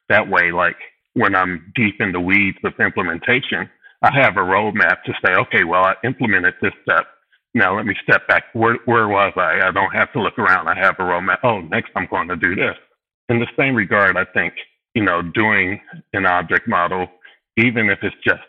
[0.09, 0.77] That way, like
[1.13, 3.69] when I'm deep in the weeds with implementation,
[4.01, 7.07] I have a roadmap to say, okay, well, I implemented this step.
[7.53, 8.45] Now let me step back.
[8.53, 9.67] Where where was I?
[9.67, 10.67] I don't have to look around.
[10.67, 11.39] I have a roadmap.
[11.43, 12.75] Oh, next I'm going to do this.
[13.27, 14.53] In the same regard, I think,
[14.93, 15.81] you know, doing
[16.13, 17.07] an object model,
[17.57, 18.41] even if it's just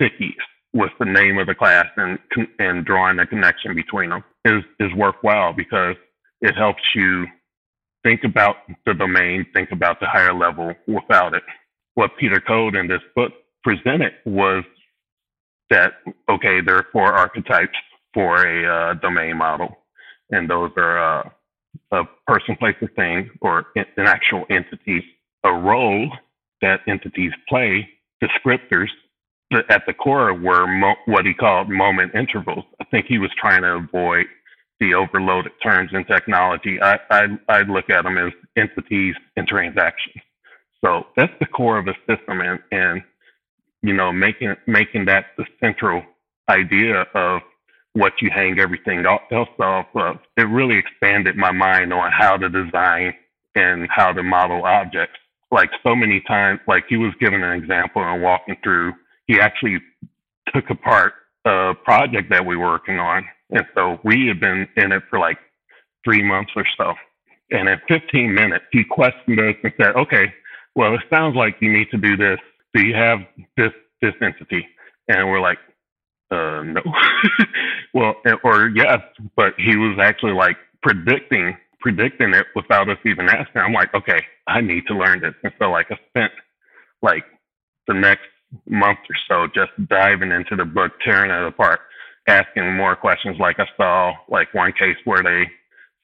[0.00, 0.34] stickies,
[0.72, 2.18] with the name of the class and
[2.58, 5.96] and drawing a connection between them is is worthwhile because
[6.40, 7.26] it helps you
[8.02, 11.42] think about the domain, think about the higher level without it.
[11.94, 13.32] What Peter Coad in this book
[13.62, 14.64] presented was
[15.70, 15.94] that
[16.28, 17.76] okay, there are four archetypes
[18.12, 19.78] for a uh, domain model,
[20.30, 21.30] and those are uh,
[21.92, 25.04] a person, place, a thing, or an actual entity,
[25.44, 26.10] a role
[26.62, 27.88] that entities play,
[28.22, 28.88] descriptors,
[29.68, 32.64] at the core were mo- what he called moment intervals.
[32.80, 34.26] I think he was trying to avoid
[34.78, 36.80] the overloaded terms in technology.
[36.80, 40.22] I, I, I look at them as entities and transactions.
[40.84, 43.02] So that's the core of a system, and, and
[43.82, 46.02] you know, making making that the central
[46.48, 47.42] idea of
[47.92, 49.22] what you hang everything else
[49.60, 50.18] off of.
[50.36, 53.14] It really expanded my mind on how to design
[53.54, 55.18] and how to model objects.
[55.50, 58.92] Like so many times, like he was giving an example and walking through
[59.30, 59.78] he actually
[60.52, 61.12] took apart
[61.44, 63.24] a project that we were working on.
[63.50, 65.38] And so we had been in it for like
[66.04, 66.94] three months or so.
[67.52, 70.32] And in 15 minutes, he questioned us and said, okay,
[70.74, 72.38] well, it sounds like you need to do this.
[72.74, 73.20] Do you have
[73.56, 74.66] this, this entity?
[75.08, 75.58] And we're like,
[76.30, 76.80] uh, no.
[77.94, 79.00] well, or yes,
[79.36, 83.60] but he was actually like predicting, predicting it without us even asking.
[83.62, 85.34] I'm like, okay, I need to learn this.
[85.42, 86.32] And so like I spent
[87.02, 87.24] like
[87.88, 88.26] the next
[88.68, 91.80] month or so just diving into the book, tearing it apart,
[92.28, 93.38] asking more questions.
[93.38, 95.50] Like I saw like one case where they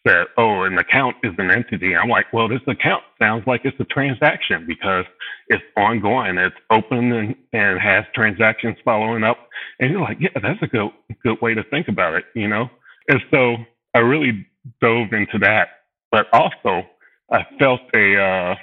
[0.07, 3.79] said, "Oh, an account is an entity." I'm like, "Well, this account sounds like it's
[3.81, 5.05] a transaction because
[5.49, 9.39] it's ongoing, it's open and, and has transactions following up."
[9.81, 10.91] And you're like, "Yeah, that's a good
[11.23, 12.71] good way to think about it," you know.
[13.09, 13.57] And so
[13.95, 14.47] I really
[14.81, 15.69] dove into that,
[16.11, 16.87] but also
[17.33, 18.55] I felt a uh,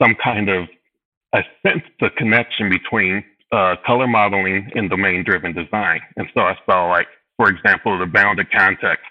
[0.00, 0.68] some kind of
[1.32, 6.00] I sensed the connection between uh, color modeling and domain driven design.
[6.16, 9.04] And so I saw, like, for example, the bounded context.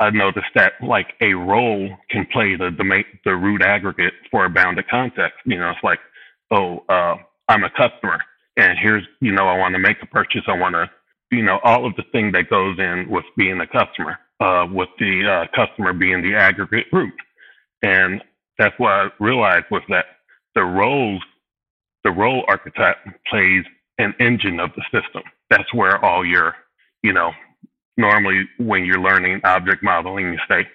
[0.00, 4.50] I noticed that like a role can play the domain, the root aggregate for a
[4.50, 5.38] bounded context.
[5.44, 6.00] You know, it's like,
[6.50, 7.16] oh, uh,
[7.48, 8.20] I'm a customer,
[8.56, 10.42] and here's, you know, I want to make a purchase.
[10.46, 10.90] I want to,
[11.30, 14.90] you know, all of the thing that goes in with being a customer, uh, with
[14.98, 17.14] the uh, customer being the aggregate root.
[17.82, 18.22] And
[18.58, 20.06] that's what I realized was that
[20.54, 21.22] the roles
[22.04, 22.96] the role archetype
[23.28, 23.64] plays
[23.98, 25.22] an engine of the system.
[25.50, 26.54] That's where all your,
[27.02, 27.32] you know,
[27.98, 30.66] normally when you're learning object modeling, you say,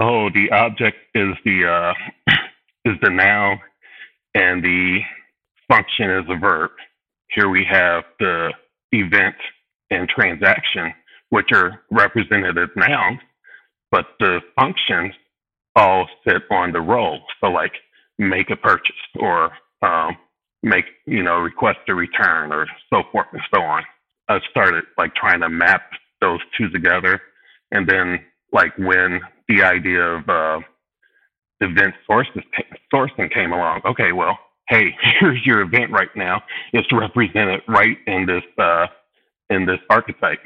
[0.00, 2.32] oh, the object is the uh,
[2.84, 3.60] is the noun
[4.34, 5.00] and the
[5.68, 6.70] function is a verb.
[7.28, 8.52] Here we have the
[8.92, 9.36] event
[9.90, 10.92] and transaction,
[11.30, 13.20] which are represented as nouns,
[13.90, 15.14] but the functions
[15.76, 17.20] all sit on the role.
[17.40, 17.72] So, like
[18.18, 20.16] make a purchase or um,
[20.62, 23.82] make, you know, request a return or so forth and so on.
[24.28, 25.82] I started like trying to map
[26.22, 27.20] those two together.
[27.70, 30.60] And then like when the idea of uh,
[31.60, 32.42] event sources
[32.92, 36.42] sourcing came along, okay, well, hey, here's your event right now.
[36.72, 38.86] It's represented right in this uh,
[39.50, 40.40] in this archetype.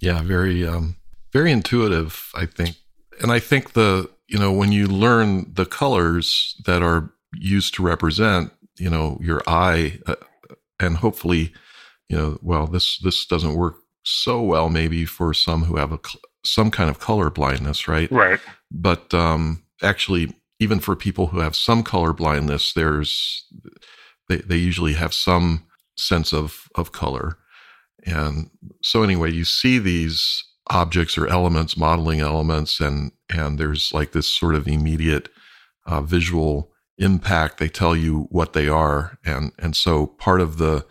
[0.00, 0.96] Yeah, very um,
[1.32, 2.76] very intuitive, I think.
[3.20, 7.82] And I think the you know when you learn the colors that are used to
[7.82, 10.14] represent you know your eye uh,
[10.80, 11.52] and hopefully
[12.08, 13.76] you know well this this doesn't work
[14.08, 15.98] so well maybe for some who have a,
[16.44, 18.10] some kind of color blindness, right?
[18.10, 18.40] Right.
[18.70, 23.46] But um, actually, even for people who have some color blindness, there's
[24.28, 25.66] they, they usually have some
[25.96, 27.38] sense of of color.
[28.04, 28.50] And
[28.82, 34.26] so anyway, you see these objects or elements, modeling elements, and and there's like this
[34.26, 35.28] sort of immediate
[35.86, 37.58] uh, visual impact.
[37.58, 40.86] They tell you what they are, and and so part of the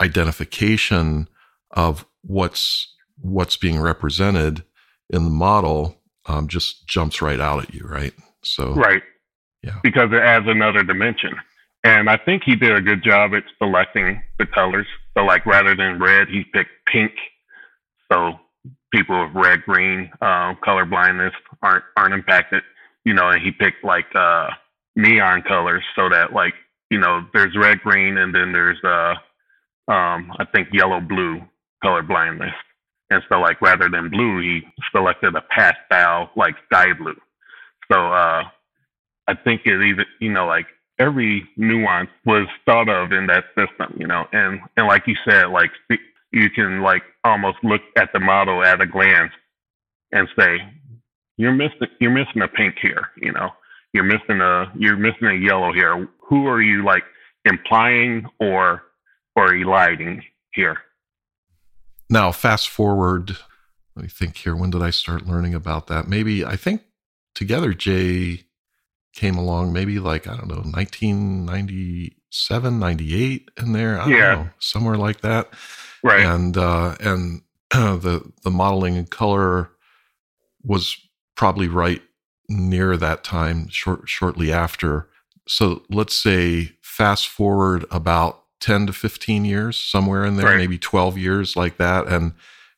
[0.00, 1.28] identification
[1.70, 4.64] of what's what's being represented
[5.10, 8.12] in the model um, just jumps right out at you, right?
[8.42, 9.02] So right,
[9.62, 11.34] yeah, because it adds another dimension.
[11.84, 14.86] And I think he did a good job at selecting the colors.
[15.14, 17.10] So, like, rather than red, he picked pink.
[18.10, 18.38] So
[18.92, 21.32] people with red green uh, color blindness
[21.62, 22.62] aren't aren't impacted.
[23.04, 24.48] You know, and he picked like uh,
[24.94, 26.54] neon colors so that like
[26.90, 29.14] you know there's red green and then there's uh,
[29.90, 31.42] um, I think yellow blue
[31.82, 32.54] color blindness.
[33.10, 37.16] And so like rather than blue, he selected a pastel like sky blue.
[37.90, 38.44] So uh,
[39.28, 40.66] I think it even you know like
[40.98, 45.46] every nuance was thought of in that system, you know, and and like you said,
[45.46, 45.70] like
[46.32, 49.32] you can like almost look at the model at a glance
[50.12, 50.58] and say,
[51.36, 53.50] you're missing you're missing a pink here, you know,
[53.92, 56.08] you're missing a you're missing a yellow here.
[56.28, 57.04] Who are you like
[57.44, 58.82] implying or
[59.36, 60.22] or eliding
[60.54, 60.78] here?
[62.12, 63.38] Now, fast forward.
[63.96, 64.54] Let me think here.
[64.54, 66.08] When did I start learning about that?
[66.08, 66.82] Maybe I think
[67.34, 68.44] TogetherJ
[69.14, 69.72] came along.
[69.72, 74.00] Maybe like I don't know, 1997, 98 in there.
[74.00, 74.34] I yeah.
[74.34, 75.52] Know, somewhere like that
[76.02, 76.24] right?
[76.24, 79.70] And uh, and the the modeling and color
[80.62, 80.96] was
[81.36, 82.02] probably right
[82.48, 85.08] near that time, short shortly after.
[85.48, 90.56] So let's say fast forward about ten to fifteen years, somewhere in there, right.
[90.56, 92.32] maybe twelve years, like that, and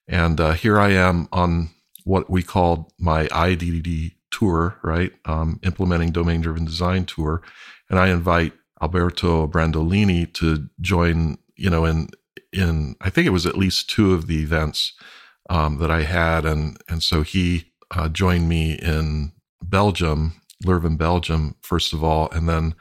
[0.09, 1.71] and uh, here I am on
[2.05, 5.13] what we called my IDDD tour, right?
[5.25, 7.43] Um, implementing domain driven design tour,
[7.89, 12.09] and I invite Alberto Brandolini to join, you know, in
[12.53, 14.95] in I think it was at least two of the events
[15.51, 21.57] um, that I had, and and so he uh, joined me in Belgium, Leuven, Belgium,
[21.61, 22.75] first of all, and then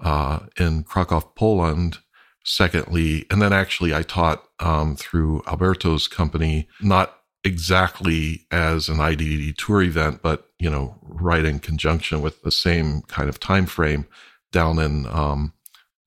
[0.00, 1.98] uh, in Krakow, Poland,
[2.44, 9.56] secondly, and then actually I taught um, through Alberto's company, not exactly as an IDD
[9.56, 14.06] tour event, but you know, right in conjunction with the same kind of time frame
[14.50, 15.52] down in um,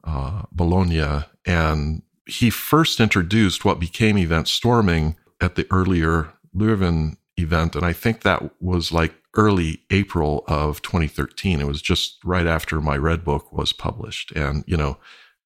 [0.03, 7.75] uh, Bologna, and he first introduced what became event storming at the earlier Leuven event.
[7.75, 11.59] And I think that was like early April of 2013.
[11.59, 14.31] It was just right after my Red Book was published.
[14.31, 14.97] And, you know,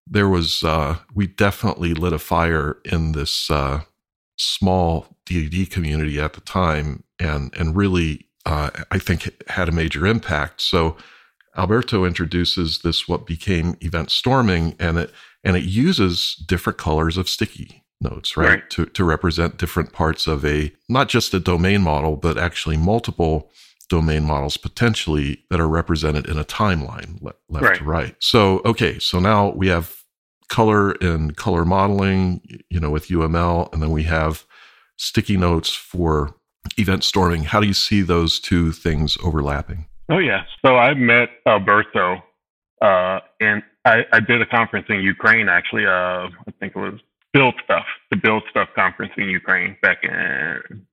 [0.08, 3.82] there was, uh, we definitely lit a fire in this uh,
[4.38, 10.06] small DDD community at the time and, and really, uh, I think had a major
[10.06, 10.62] impact.
[10.62, 10.98] So
[11.58, 15.12] Alberto introduces this, what became event storming, and it,
[15.44, 18.50] and it uses different colors of sticky notes, right?
[18.50, 18.70] right?
[18.72, 23.50] To, to represent different parts of a, not just a domain model, but actually multiple
[23.86, 27.78] domain models potentially that are represented in a timeline le- left right.
[27.78, 28.16] to right.
[28.20, 30.04] So, okay, so now we have
[30.50, 34.46] color and color modeling, you know, with UML, and then we have
[34.98, 36.36] sticky notes for
[36.78, 37.44] event storming.
[37.44, 39.88] How do you see those two things overlapping?
[40.10, 40.46] Oh, yeah.
[40.64, 42.22] So I met Alberto
[42.82, 45.86] uh, in I, I did a conference in Ukraine actually.
[45.86, 47.00] Uh, I think it was
[47.34, 50.86] Build Stuff, the Build Stuff conference in Ukraine back in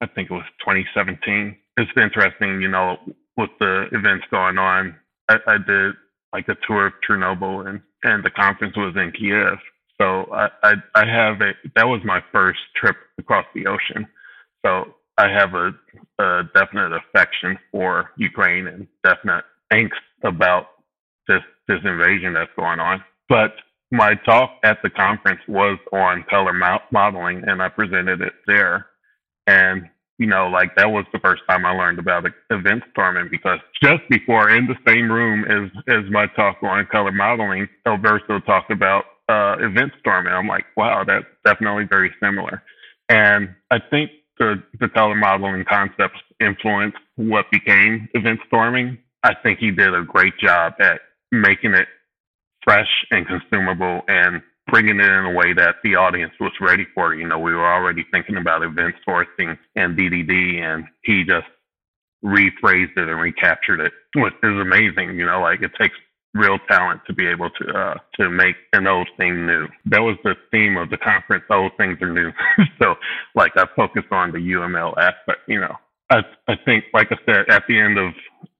[0.00, 1.56] I think it was 2017.
[1.76, 2.98] It's interesting, you know,
[3.36, 4.96] with the events going on.
[5.28, 5.94] I, I did
[6.32, 9.58] like a tour of Chernobyl, and and the conference was in Kiev.
[10.00, 14.06] So I, I I have a that was my first trip across the ocean.
[14.64, 15.70] So I have a,
[16.18, 19.92] a definite affection for Ukraine and definite angst
[20.24, 20.66] about
[21.28, 23.02] this this invasion that's going on.
[23.28, 23.54] But
[23.90, 26.52] my talk at the conference was on color
[26.90, 28.86] modeling, and I presented it there.
[29.46, 33.58] And you know, like that was the first time I learned about event storming because
[33.82, 38.70] just before in the same room as as my talk on color modeling, Alberto talked
[38.70, 40.32] about uh, event storming.
[40.32, 42.62] I'm like, wow, that's definitely very similar.
[43.08, 48.98] And I think the the color modeling concepts influenced what became event storming.
[49.22, 51.00] I think he did a great job at
[51.32, 51.88] making it
[52.62, 57.14] fresh and consumable and bringing it in a way that the audience was ready for.
[57.14, 61.46] You know, we were already thinking about event sourcing and DDD, and he just
[62.24, 65.18] rephrased it and recaptured it, which is amazing.
[65.18, 65.96] You know, like it takes
[66.34, 69.68] real talent to be able to uh, to make an old thing new.
[69.86, 71.44] That was the theme of the conference.
[71.50, 72.32] Old things are new.
[72.78, 72.96] so,
[73.34, 75.40] like I focus on the UML aspect.
[75.46, 75.76] You know,
[76.10, 78.12] I I think, like I said, at the end of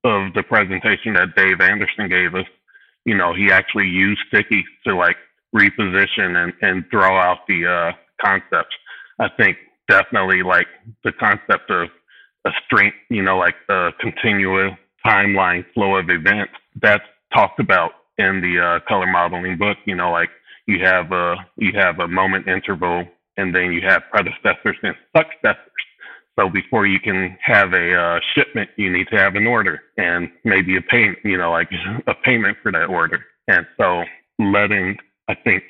[0.04, 2.46] of the presentation that Dave Anderson gave us,
[3.04, 5.16] you know, he actually used sticky to like
[5.54, 7.92] reposition and and draw out the uh,
[8.24, 8.74] concepts.
[9.18, 9.56] I think
[9.88, 10.66] definitely like
[11.04, 11.88] the concept of
[12.44, 14.72] a strength, you know, like a continuous
[15.06, 16.52] timeline flow of events.
[16.80, 19.76] That's talked about in the uh, color modeling book.
[19.84, 20.30] You know, like
[20.66, 23.04] you have a you have a moment interval,
[23.36, 25.70] and then you have predecessors and successors.
[26.38, 30.30] So before you can have a uh, shipment, you need to have an order and
[30.44, 31.18] maybe a payment.
[31.24, 31.70] You know, like
[32.06, 33.24] a payment for that order.
[33.46, 34.04] And so
[34.38, 34.96] letting,
[35.28, 35.62] I think,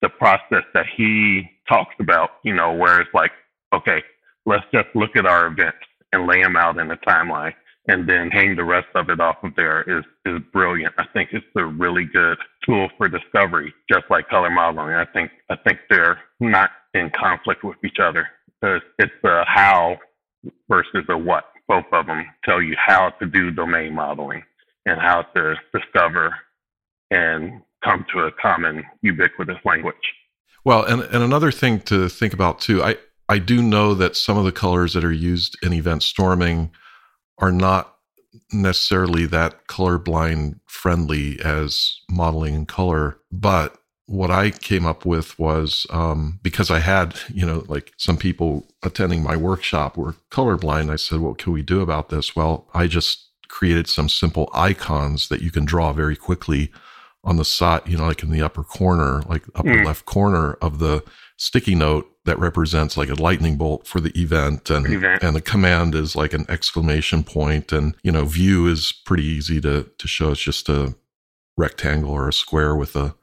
[0.00, 3.32] the process that he talks about, you know, where it's like,
[3.74, 4.00] okay,
[4.46, 5.78] let's just look at our events
[6.12, 7.52] and lay them out in a timeline
[7.88, 10.94] and then hang the rest of it off of there is is brilliant.
[10.98, 14.94] I think it's a really good tool for discovery, just like color modeling.
[14.94, 18.28] I think I think they're not in conflict with each other.
[18.62, 19.96] It's a how
[20.68, 21.44] versus a what.
[21.66, 24.42] Both of them tell you how to do domain modeling
[24.86, 26.34] and how to discover
[27.10, 29.94] and come to a common ubiquitous language.
[30.64, 32.96] Well, and, and another thing to think about too, I,
[33.28, 36.70] I do know that some of the colors that are used in event storming
[37.38, 37.94] are not
[38.52, 43.18] necessarily that colorblind friendly as modeling in color.
[43.30, 43.76] But
[44.06, 48.66] what I came up with was um, because I had, you know, like some people
[48.82, 50.90] attending my workshop were colorblind.
[50.90, 52.34] I said, what can we do about this?
[52.34, 56.70] Well, I just created some simple icons that you can draw very quickly
[57.28, 59.84] on the side, you know, like in the upper corner, like upper mm.
[59.84, 61.04] left corner of the
[61.36, 65.22] sticky note that represents like a lightning bolt for the event and event.
[65.22, 69.60] and the command is like an exclamation point and you know view is pretty easy
[69.60, 70.94] to to show it's just a
[71.56, 73.14] rectangle or a square with a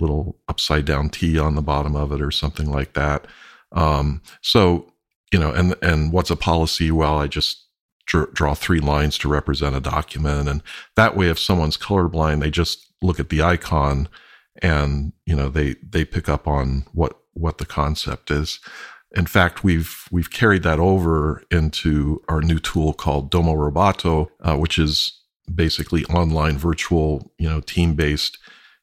[0.00, 3.26] little upside down T on the bottom of it or something like that
[3.72, 4.92] um, so
[5.32, 7.63] you know and and what's a policy well i just
[8.06, 10.62] draw three lines to represent a document and
[10.94, 14.08] that way if someone's colorblind they just look at the icon
[14.62, 18.60] and you know they they pick up on what what the concept is.
[19.16, 24.56] In fact, we've we've carried that over into our new tool called Domo Roboto, uh,
[24.56, 25.20] which is
[25.52, 28.38] basically online virtual, you know, team-based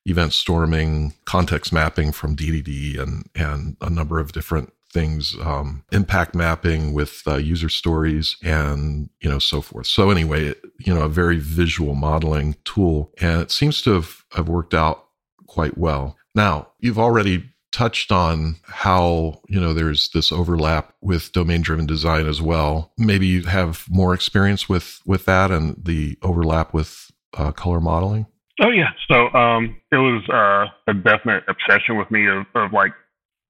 [0.06, 6.36] event storming, context mapping from DDD, and and a number of different things, um, impact
[6.36, 9.88] mapping with uh, user stories, and you know so forth.
[9.88, 14.50] So anyway, you know, a very visual modeling tool, and it seems to have, have
[14.50, 15.06] worked out
[15.48, 16.18] quite well.
[16.36, 22.28] Now, you've already touched on how you know there's this overlap with domain driven design
[22.28, 27.52] as well maybe you have more experience with with that and the overlap with uh,
[27.52, 28.26] color modeling
[28.62, 32.92] oh yeah so um it was uh, a definite obsession with me of, of like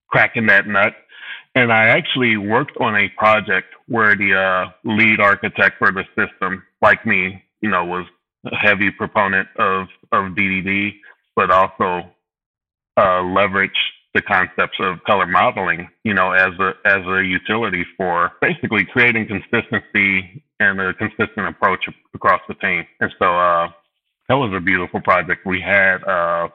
[0.08, 0.94] cracking that nut
[1.56, 6.64] and i actually worked on a project where the uh, lead architect for the system
[6.82, 8.06] like me you know was
[8.46, 10.94] a heavy proponent of of ddd
[11.36, 12.10] but also
[12.98, 13.78] uh, leverage
[14.14, 19.28] the concepts of color modeling, you know, as a as a utility for basically creating
[19.28, 22.86] consistency and a consistent approach across the team.
[23.00, 23.70] And so uh,
[24.28, 25.46] that was a beautiful project.
[25.46, 26.50] We had uh,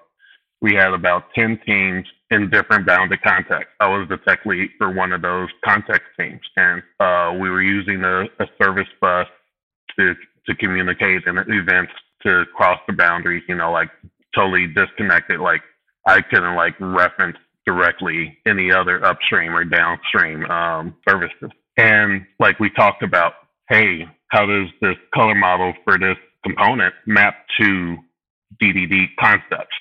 [0.60, 3.72] we had about ten teams in different bounded contexts.
[3.80, 7.62] I was the tech lead for one of those context teams, and uh, we were
[7.62, 9.26] using a, a service bus
[9.98, 10.14] to
[10.46, 11.92] to communicate in events
[12.22, 13.42] to cross the boundaries.
[13.48, 13.90] You know, like
[14.34, 15.40] totally disconnected.
[15.40, 15.62] Like
[16.06, 17.36] I couldn't like reference
[17.66, 21.50] directly any other upstream or downstream um, services.
[21.76, 23.34] And like we talked about,
[23.68, 27.96] hey, how does this color model for this component map to
[28.62, 29.74] DDD concepts?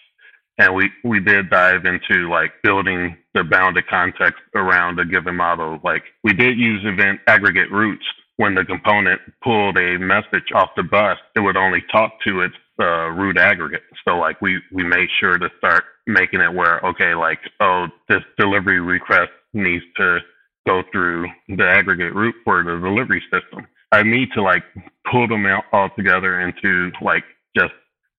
[0.57, 5.79] And we, we did dive into like building the bounded context around a given model.
[5.83, 8.05] Like we did use event aggregate roots
[8.37, 12.55] when the component pulled a message off the bus, it would only talk to its
[12.79, 13.83] uh, root aggregate.
[14.05, 18.21] So like we we made sure to start making it where okay, like oh this
[18.37, 20.19] delivery request needs to
[20.67, 23.67] go through the aggregate root for the delivery system.
[23.91, 24.63] I need to like
[25.09, 27.23] pull them out all together into like
[27.55, 27.73] just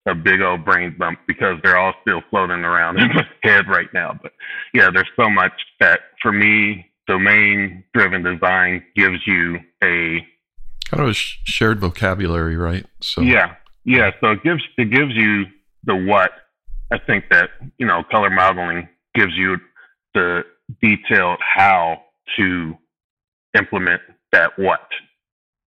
[0.07, 3.93] a big old brain bump because they're all still floating around in my head right
[3.93, 4.19] now.
[4.23, 4.33] But
[4.73, 10.27] yeah, there's so much that for me, domain driven design gives you a
[10.87, 12.87] kind of a shared vocabulary, right?
[13.01, 15.47] So yeah, yeah, so it gives it gives you
[15.85, 16.31] the what.
[16.93, 19.57] I think that you know color modeling gives you
[20.15, 20.45] the
[20.81, 22.03] detailed how
[22.37, 22.77] to
[23.57, 24.03] implement
[24.33, 24.87] that what.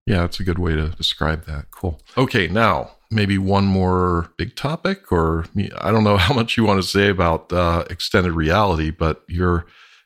[0.05, 1.71] Yeah, that's a good way to describe that.
[1.71, 1.99] Cool.
[2.17, 5.45] Okay, now maybe one more big topic, or
[5.79, 9.65] I don't know how much you want to say about uh, extended reality, but you're,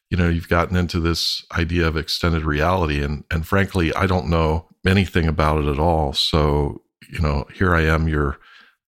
[0.10, 4.30] you know, you've gotten into this idea of extended reality, and and frankly, I don't
[4.30, 6.14] know anything about it at all.
[6.14, 8.38] So, you know, here I am, your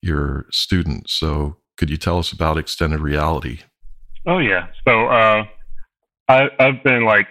[0.03, 1.09] your student.
[1.09, 3.61] So, could you tell us about extended reality?
[4.27, 4.69] Oh yeah.
[4.87, 5.45] So uh,
[6.29, 7.29] I, I've been like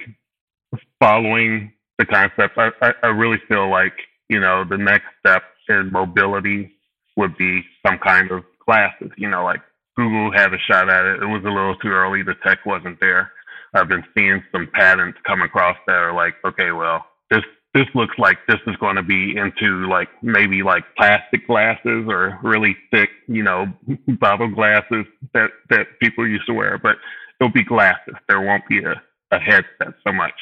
[1.00, 2.58] following the concept.
[2.58, 3.94] I, I, I really feel like
[4.30, 6.72] you know the next step in mobility
[7.16, 9.12] would be some kind of glasses.
[9.18, 9.62] You know, like
[9.96, 11.24] Google had a shot at it.
[11.24, 12.24] It was a little too early.
[12.24, 13.32] The tech wasn't there.
[13.74, 17.44] I've been seeing some patents come across that are like, okay, well, this
[17.74, 22.38] this looks like this is going to be into like maybe like plastic glasses or
[22.44, 23.66] really thick, you know,
[24.20, 26.98] bottle glasses that that people used to wear, but
[27.40, 28.16] it'll be glasses.
[28.28, 29.02] There won't be a,
[29.32, 30.34] a headset so much.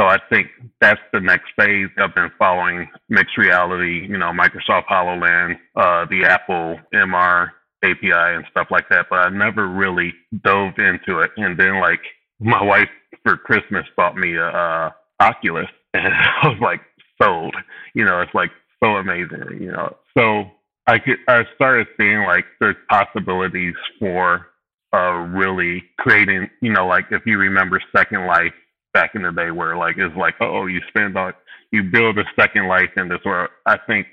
[0.00, 0.48] So I think
[0.80, 1.90] that's the next phase.
[1.98, 7.50] I've been following mixed reality, you know, Microsoft HoloLens, uh, the Apple MR
[7.82, 11.32] API and stuff like that, but I never really dove into it.
[11.36, 12.00] And then like
[12.40, 12.88] my wife
[13.22, 16.80] for Christmas bought me a, Oculus and I was like
[17.22, 17.54] sold.
[17.94, 18.50] You know, it's like
[18.82, 19.60] so amazing.
[19.60, 20.44] You know, so
[20.86, 24.46] I could I started seeing like there's possibilities for
[24.94, 26.48] uh really creating.
[26.62, 28.54] You know, like if you remember Second Life
[28.92, 31.36] back in the day, where like it's like oh you spend like
[31.70, 33.50] you build a second life in this world.
[33.66, 34.06] I think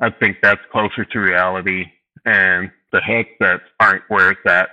[0.00, 1.84] I think that's closer to reality,
[2.24, 4.68] and the headsets aren't where it's at.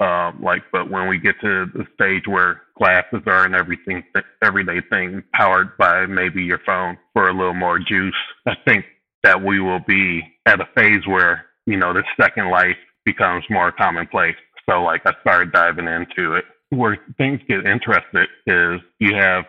[0.00, 4.02] Um, like, but when we get to the stage where glasses are and everything,
[4.42, 8.14] everyday thing powered by maybe your phone for a little more juice.
[8.46, 8.84] I think
[9.22, 13.70] that we will be at a phase where, you know, the second life becomes more
[13.70, 14.36] commonplace.
[14.68, 16.44] So like I started diving into it.
[16.74, 19.44] Where things get interested is you have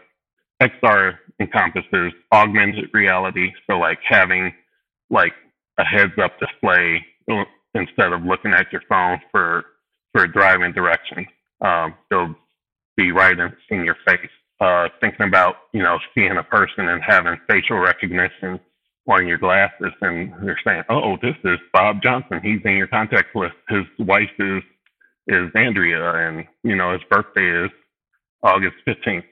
[0.62, 3.52] XR encompasses augmented reality.
[3.70, 4.54] So like having
[5.10, 5.34] like
[5.78, 7.06] a heads up display
[7.74, 9.66] instead of looking at your phone for
[10.14, 11.28] for driving directions.
[11.62, 12.36] Um, so
[12.96, 14.30] be right in, in your face.
[14.62, 18.58] Uh, thinking about, you know, seeing a person and having facial recognition
[19.08, 22.40] on your glasses and they're saying, oh, this is Bob Johnson.
[22.42, 23.54] He's in your contact list.
[23.70, 24.64] His wife is,
[25.28, 27.72] is Andrea and, you know, his birthday is
[28.44, 29.24] August 15th.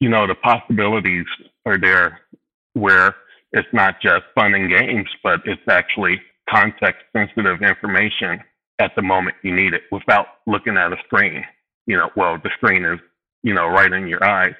[0.00, 1.26] You know, the possibilities
[1.66, 2.20] are there
[2.74, 3.14] where
[3.52, 6.20] it's not just fun and games, but it's actually
[6.50, 8.40] context sensitive information
[8.80, 11.44] at the moment you need it without looking at a screen
[11.86, 12.98] you know, well, the screen is,
[13.42, 14.54] you know, right in your eyes.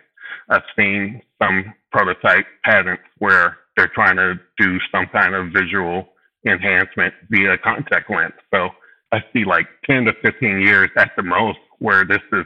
[0.49, 6.09] I've seen some prototype patents where they're trying to do some kind of visual
[6.47, 8.35] enhancement via contact lens.
[8.53, 8.71] So
[9.15, 12.45] I see like 10 to 15 years at the most where this is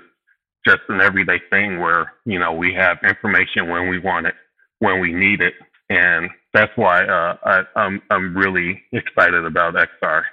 [0.67, 4.35] just an everyday thing where, you know, we have information when we want it,
[4.81, 5.55] when we need it.
[5.89, 10.25] And that's why uh, I, I'm, I'm really excited about XR.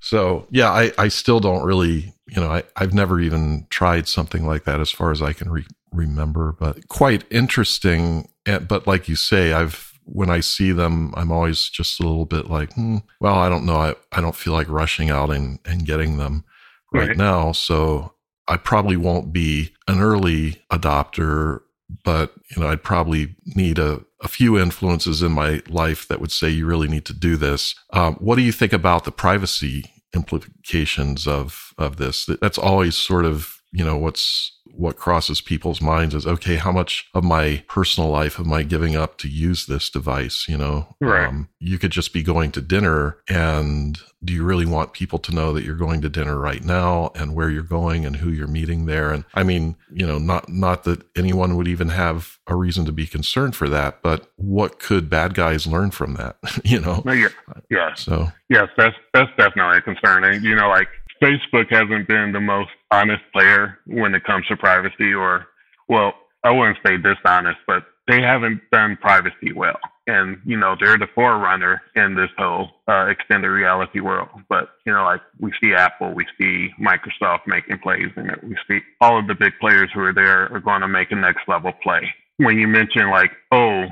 [0.00, 4.46] So yeah, I, I still don't really, you know, I, I've never even tried something
[4.46, 8.28] like that as far as I can re- remember, but quite interesting.
[8.44, 12.50] But like you say, I've, when I see them, I'm always just a little bit
[12.50, 13.76] like, hmm, well, I don't know.
[13.76, 16.44] I, I don't feel like rushing out and, and getting them
[16.92, 17.52] right, right now.
[17.52, 18.14] So
[18.48, 21.60] I probably won't be an early adopter,
[22.04, 26.32] but you know, I'd probably need a, a few influences in my life that would
[26.32, 27.74] say you really need to do this.
[27.92, 29.84] Um, what do you think about the privacy
[30.14, 32.26] implications of of this?
[32.40, 37.08] That's always sort of you know what's what crosses people's minds is okay how much
[37.14, 40.96] of my personal life am i giving up to use this device you know?
[41.00, 41.28] Right.
[41.28, 45.34] Um, you could just be going to dinner and do you really want people to
[45.34, 48.48] know that you're going to dinner right now and where you're going and who you're
[48.48, 49.10] meeting there?
[49.10, 52.92] And i mean you know not not that anyone would even have a reason to
[52.92, 57.02] be concerned for that but what could bad guys learn from that you know?
[57.06, 57.28] Yeah,
[57.70, 57.94] yeah.
[57.94, 58.28] so.
[58.48, 60.24] Yes that's that's definitely a concern.
[60.24, 60.88] And you know like
[61.22, 65.46] Facebook hasn't been the most honest player when it comes to privacy, or,
[65.88, 66.14] well,
[66.44, 69.78] I wouldn't say dishonest, but they haven't done privacy well.
[70.06, 74.28] And, you know, they're the forerunner in this whole uh, extended reality world.
[74.48, 78.44] But, you know, like we see Apple, we see Microsoft making plays it.
[78.44, 81.16] We see all of the big players who are there are going to make a
[81.16, 82.08] next level play.
[82.38, 83.84] When you mention, like, oh,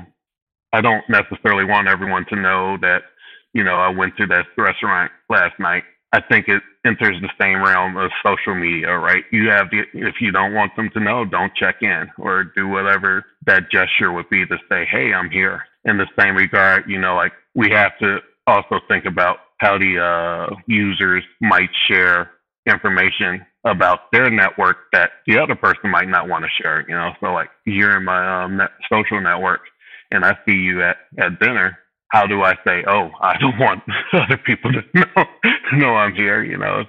[0.73, 3.03] I don't necessarily want everyone to know that,
[3.53, 5.83] you know, I went to that restaurant last night.
[6.13, 9.23] I think it enters the same realm of social media, right?
[9.31, 12.67] You have the, if you don't want them to know, don't check in or do
[12.67, 15.63] whatever that gesture would be to say, hey, I'm here.
[15.85, 19.99] In the same regard, you know, like we have to also think about how the
[19.99, 22.31] uh, users might share
[22.65, 27.11] information about their network that the other person might not want to share, you know?
[27.19, 29.61] So like you're in my um, net social network
[30.11, 31.77] and I see you at, at dinner
[32.09, 33.83] how do I say, oh, I don't want
[34.13, 35.25] other people to know
[35.73, 36.83] know I'm here, you know?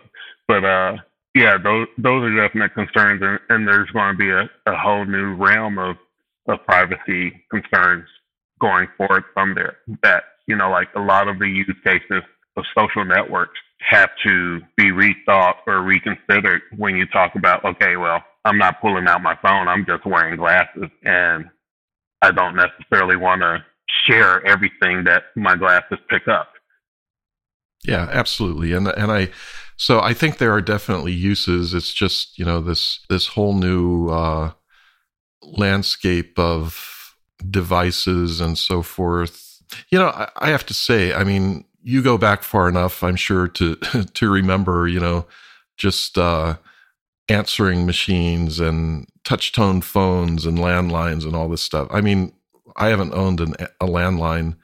[0.46, 0.96] But uh,
[1.34, 5.04] yeah, those those are definite concerns, and, and there's going to be a, a whole
[5.04, 5.96] new realm of
[6.48, 8.08] of privacy concerns
[8.60, 9.78] going forward from there.
[10.02, 12.22] That you know, like a lot of the use cases
[12.56, 18.24] of social networks have to be rethought or reconsidered when you talk about, okay, well,
[18.44, 21.48] I'm not pulling out my phone, I'm just wearing glasses, and
[22.22, 23.64] I don't necessarily want to
[24.06, 26.52] share everything that my glasses pick up.
[27.84, 28.72] Yeah, absolutely.
[28.72, 29.30] And and I
[29.76, 31.72] so I think there are definitely uses.
[31.72, 34.52] It's just, you know, this this whole new uh
[35.42, 37.14] landscape of
[37.48, 39.62] devices and so forth.
[39.90, 43.16] You know, I, I have to say, I mean, you go back far enough, I'm
[43.16, 43.76] sure, to
[44.14, 45.26] to remember, you know,
[45.76, 46.56] just uh
[47.28, 51.86] answering machines and touch tone phones and landlines and all this stuff.
[51.90, 52.32] I mean,
[52.78, 54.56] I haven't owned an, a landline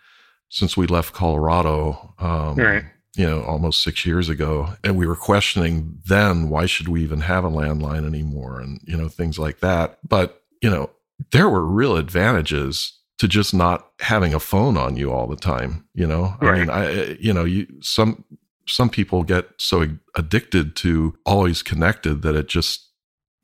[0.49, 2.15] since we left Colorado.
[2.19, 2.85] Um, right.
[3.17, 7.21] You know, almost six years ago, and we were questioning then why should we even
[7.21, 9.99] have a landline anymore, and you know things like that.
[10.09, 10.91] But you know,
[11.31, 15.87] there were real advantages to just not having a phone on you all the time.
[15.95, 16.55] You know, right.
[16.55, 18.25] I mean, I you know, you some
[18.67, 19.87] some people get so
[20.17, 22.91] addicted to always connected that it just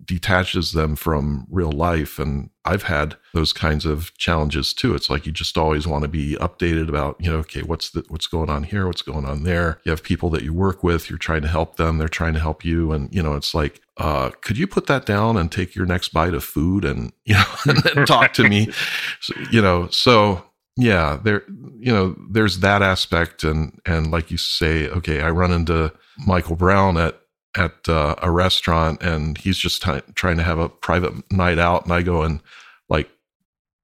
[0.04, 2.18] detaches them from real life.
[2.18, 4.94] And I've had those kinds of challenges too.
[4.94, 8.04] It's like you just always want to be updated about, you know, okay, what's the,
[8.08, 8.86] what's going on here?
[8.86, 9.80] What's going on there?
[9.84, 12.40] You have people that you work with, you're trying to help them, they're trying to
[12.40, 12.92] help you.
[12.92, 16.08] And, you know, it's like, uh, could you put that down and take your next
[16.10, 18.68] bite of food and, you know, and then talk to me?
[19.20, 20.44] So, you know, so
[20.76, 21.42] yeah, there,
[21.78, 23.44] you know, there's that aspect.
[23.44, 25.92] And, and like you say, okay, I run into
[26.26, 27.19] Michael Brown at,
[27.56, 31.84] at uh, a restaurant and he's just t- trying to have a private night out
[31.84, 32.40] and I go and
[32.88, 33.10] like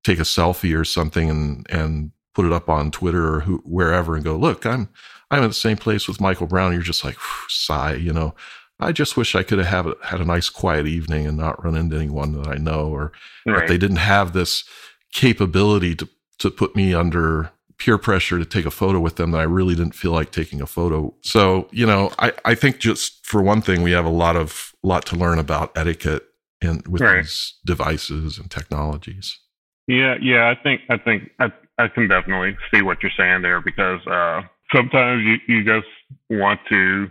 [0.05, 4.15] take a selfie or something and and put it up on Twitter or who, wherever
[4.15, 4.89] and go look I'm
[5.31, 7.17] I'm in the same place with Michael Brown you're just like
[7.49, 8.35] sigh you know
[8.79, 11.65] I just wish I could have had a, had a nice quiet evening and not
[11.65, 13.13] run into anyone that I know or
[13.47, 13.61] right.
[13.61, 14.65] that they didn't have this
[15.13, 16.09] capability to
[16.39, 19.75] to put me under peer pressure to take a photo with them that I really
[19.75, 21.15] didn't feel like taking a photo.
[21.21, 24.75] So, you know, I, I think just for one thing, we have a lot of
[24.83, 26.27] lot to learn about etiquette
[26.63, 27.23] and with right.
[27.23, 29.39] these devices and technologies.
[29.87, 33.61] Yeah, yeah, I think I think I I can definitely see what you're saying there
[33.61, 34.43] because uh,
[34.75, 35.87] sometimes you you just
[36.31, 37.09] want to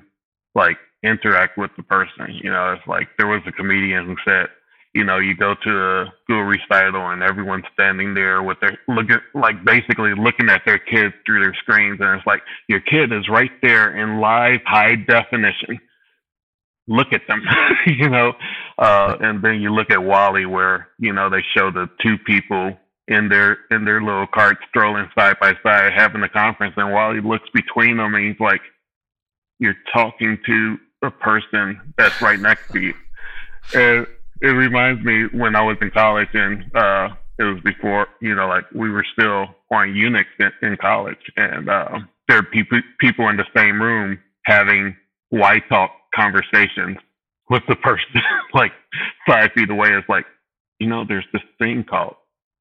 [0.55, 2.34] like interact with the person.
[2.41, 4.47] You know, it's like there was a comedian who said
[4.96, 9.18] you know, you go to a school recital and everyone's standing there with their looking
[9.34, 13.28] like basically looking at their kids through their screens and it's like your kid is
[13.28, 15.82] right there in live high definition.
[16.88, 17.43] Look at them,
[17.88, 18.34] you know.
[18.78, 22.78] Uh, and then you look at WALL-E where, you know, they show the two people
[23.10, 27.20] in their in their little cart strolling side by side having a conference and WALL-E
[27.20, 28.62] looks between them and he's like,
[29.60, 32.93] You're talking to a person that's right next to you.
[33.74, 34.08] And
[34.41, 37.09] it reminds me when I was in college and uh,
[37.39, 41.69] it was before, you know, like we were still on Unix in, in college and
[41.69, 44.95] uh, there are people, people in the same room having
[45.33, 46.97] ytalk conversations
[47.49, 48.21] with the person
[48.53, 48.71] like
[49.27, 49.89] five feet away.
[49.91, 50.25] It's like,
[50.79, 52.15] you know, there's this thing called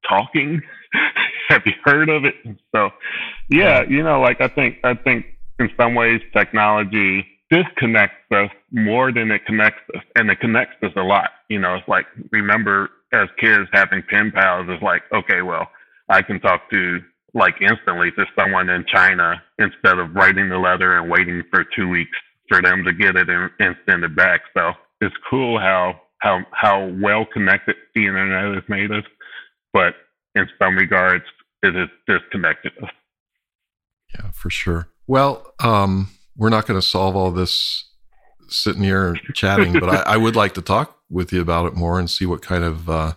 [0.07, 0.61] talking.
[1.49, 2.35] Have you heard of it?
[2.73, 2.89] So,
[3.49, 5.25] yeah, you know, like I think, I think
[5.59, 10.91] in some ways technology disconnects us more than it connects us, and it connects us
[10.95, 11.29] a lot.
[11.49, 15.69] You know, it's like remember as kids having pen pals is like, okay, well,
[16.09, 16.99] I can talk to
[17.33, 21.87] like instantly to someone in China instead of writing the letter and waiting for two
[21.89, 22.17] weeks
[22.47, 24.41] for them to get it and, and send it back.
[24.53, 24.71] So
[25.01, 29.03] it's cool how how how well connected the internet has made us,
[29.73, 29.93] but
[30.33, 31.23] in some regards,
[31.63, 32.89] it has disconnected us.
[34.13, 34.87] Yeah, for sure.
[35.07, 37.85] Well, um, we're not going to solve all this
[38.47, 41.99] sitting here chatting, but I, I, would like to talk with you about it more
[41.99, 43.13] and see what kind of uh,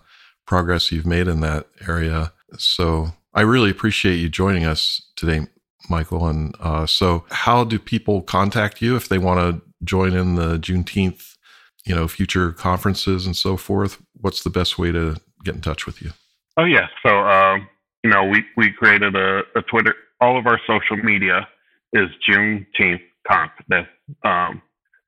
[0.47, 2.33] progress you've made in that area.
[2.57, 5.47] So I really appreciate you joining us today,
[5.91, 6.27] Michael.
[6.27, 10.59] And uh, so, how do people contact you if they want to join in the
[10.59, 11.37] Juneteenth,
[11.85, 14.01] you know, future conferences and so forth?
[14.21, 16.13] What's the best way to get in touch with you?
[16.57, 17.69] Oh yeah, so um,
[18.03, 19.95] you know, we we created a, a Twitter.
[20.21, 21.47] All of our social media
[21.93, 23.51] is Juneteenth Conf.
[23.69, 23.89] That's
[24.25, 24.63] um,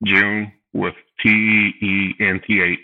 [0.04, 2.78] June with T E N T H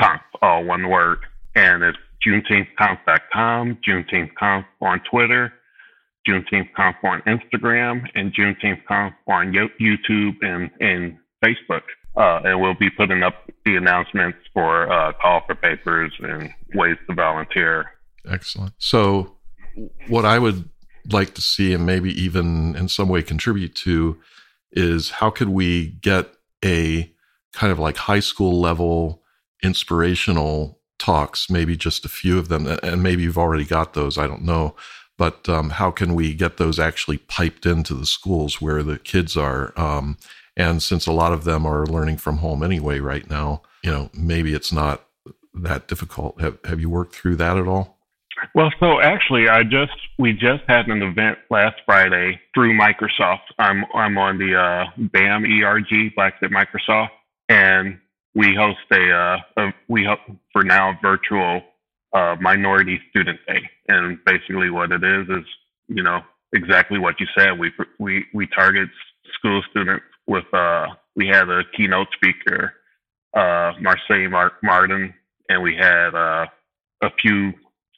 [0.00, 1.18] Conf, all one word.
[1.54, 5.52] And it's JuneteenthConf.com, JuneteenthConf on Twitter,
[6.28, 11.82] JuneteenthConf on Instagram, and JuneteenthConf on YouTube and, and Facebook.
[12.16, 16.96] Uh, and we'll be putting up the announcements for uh, call for papers and ways
[17.08, 17.86] to volunteer.
[18.28, 18.72] Excellent.
[18.78, 19.36] So,
[20.06, 20.68] what I would
[21.10, 24.18] like to see, and maybe even in some way contribute to,
[24.72, 26.28] is how could we get
[26.64, 27.12] a
[27.52, 29.22] kind of like high school level
[29.62, 34.18] inspirational talks, maybe just a few of them, and maybe you've already got those.
[34.18, 34.74] I don't know.
[35.16, 39.36] But um, how can we get those actually piped into the schools where the kids
[39.36, 39.72] are?
[39.78, 40.18] Um,
[40.56, 44.10] and since a lot of them are learning from home anyway right now, you know,
[44.12, 45.04] maybe it's not
[45.54, 46.40] that difficult.
[46.40, 47.93] Have Have you worked through that at all?
[48.54, 53.40] Well, so actually, I just we just had an event last Friday through Microsoft.
[53.58, 57.08] I'm I'm on the uh, BAM ERG Blacks at Microsoft,
[57.48, 57.98] and
[58.34, 60.20] we host a, uh, a we hope
[60.52, 61.62] for now virtual
[62.12, 65.44] uh, minority student day, and basically what it is is
[65.88, 66.20] you know
[66.52, 67.58] exactly what you said.
[67.58, 68.88] We we we target
[69.34, 70.86] school students with uh
[71.16, 72.74] we had a keynote speaker,
[73.36, 75.12] uh Marseille Mark Martin,
[75.48, 76.46] and we had uh,
[77.02, 77.52] a few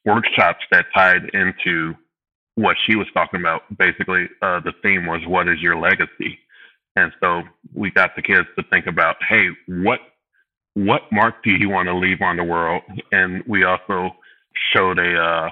[0.07, 1.95] workshops that tied into
[2.55, 3.63] what she was talking about.
[3.77, 6.39] Basically, uh, the theme was "What is your legacy?"
[6.95, 7.43] And so
[7.75, 10.01] we got the kids to think about, hey, what
[10.75, 12.83] what mark do you want to leave on the world?
[13.13, 14.17] And we also
[14.75, 15.51] showed a uh,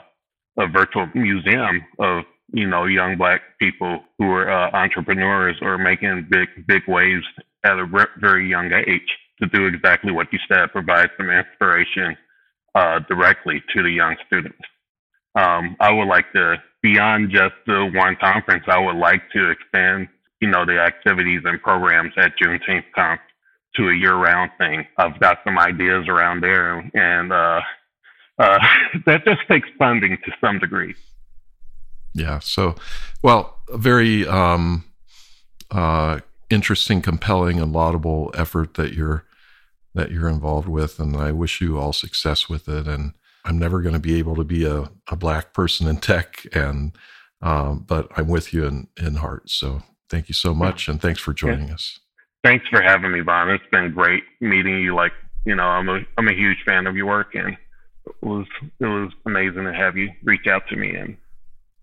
[0.59, 6.29] a virtual museum of you know young black people who are uh, entrepreneurs or making
[6.31, 7.27] big big waves
[7.65, 7.87] at a
[8.21, 12.17] very young age to do exactly what you said, provide some inspiration
[12.75, 14.59] uh, directly to the young students.
[15.35, 20.09] Um, I would like to, beyond just the one conference, I would like to expand,
[20.41, 23.21] you know, the activities and programs at Juneteenth Conf
[23.77, 24.87] to a year-round thing.
[24.97, 27.61] I've got some ideas around there, and uh,
[28.39, 28.59] uh,
[29.07, 30.95] that just takes funding to some degree.
[32.15, 32.39] Yeah.
[32.39, 32.77] So,
[33.23, 34.85] well, a very um,
[35.71, 39.25] uh, interesting, compelling, and laudable effort that you're
[39.95, 42.87] that you're involved with, and I wish you all success with it.
[42.87, 43.15] And
[43.45, 46.97] I'm never going to be able to be a, a black person in tech, and
[47.43, 49.51] um, but I'm with you in in heart.
[49.51, 51.75] So thank you so much, and thanks for joining yeah.
[51.75, 51.99] us.
[52.43, 53.51] Thanks for having me, Vaughn.
[53.51, 54.95] It's been great meeting you.
[54.95, 55.13] Like
[55.45, 57.57] you know, I'm a I'm a huge fan of your work, and
[58.07, 58.47] it was
[58.81, 60.95] it was amazing to have you reach out to me.
[60.95, 61.17] And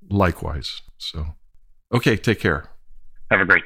[0.10, 0.82] likewise.
[0.98, 1.36] So,
[1.94, 2.70] okay, take care.
[3.30, 3.64] Have a great.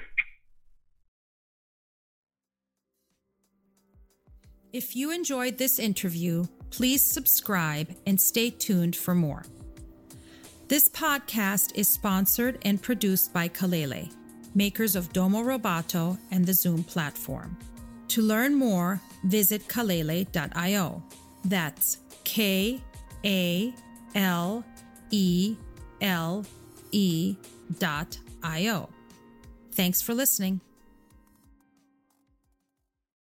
[4.75, 9.45] If you enjoyed this interview, please subscribe and stay tuned for more.
[10.67, 14.11] This podcast is sponsored and produced by Kalele,
[14.53, 17.57] makers of Domo Roboto and the XOOM platform.
[18.09, 21.03] To learn more, visit kalele.io.
[21.45, 22.81] That's K
[23.23, 23.73] A
[24.13, 24.65] L
[25.09, 25.55] E
[26.01, 26.45] L
[26.91, 27.37] E
[27.79, 28.89] dot I O.
[29.71, 30.59] Thanks for listening.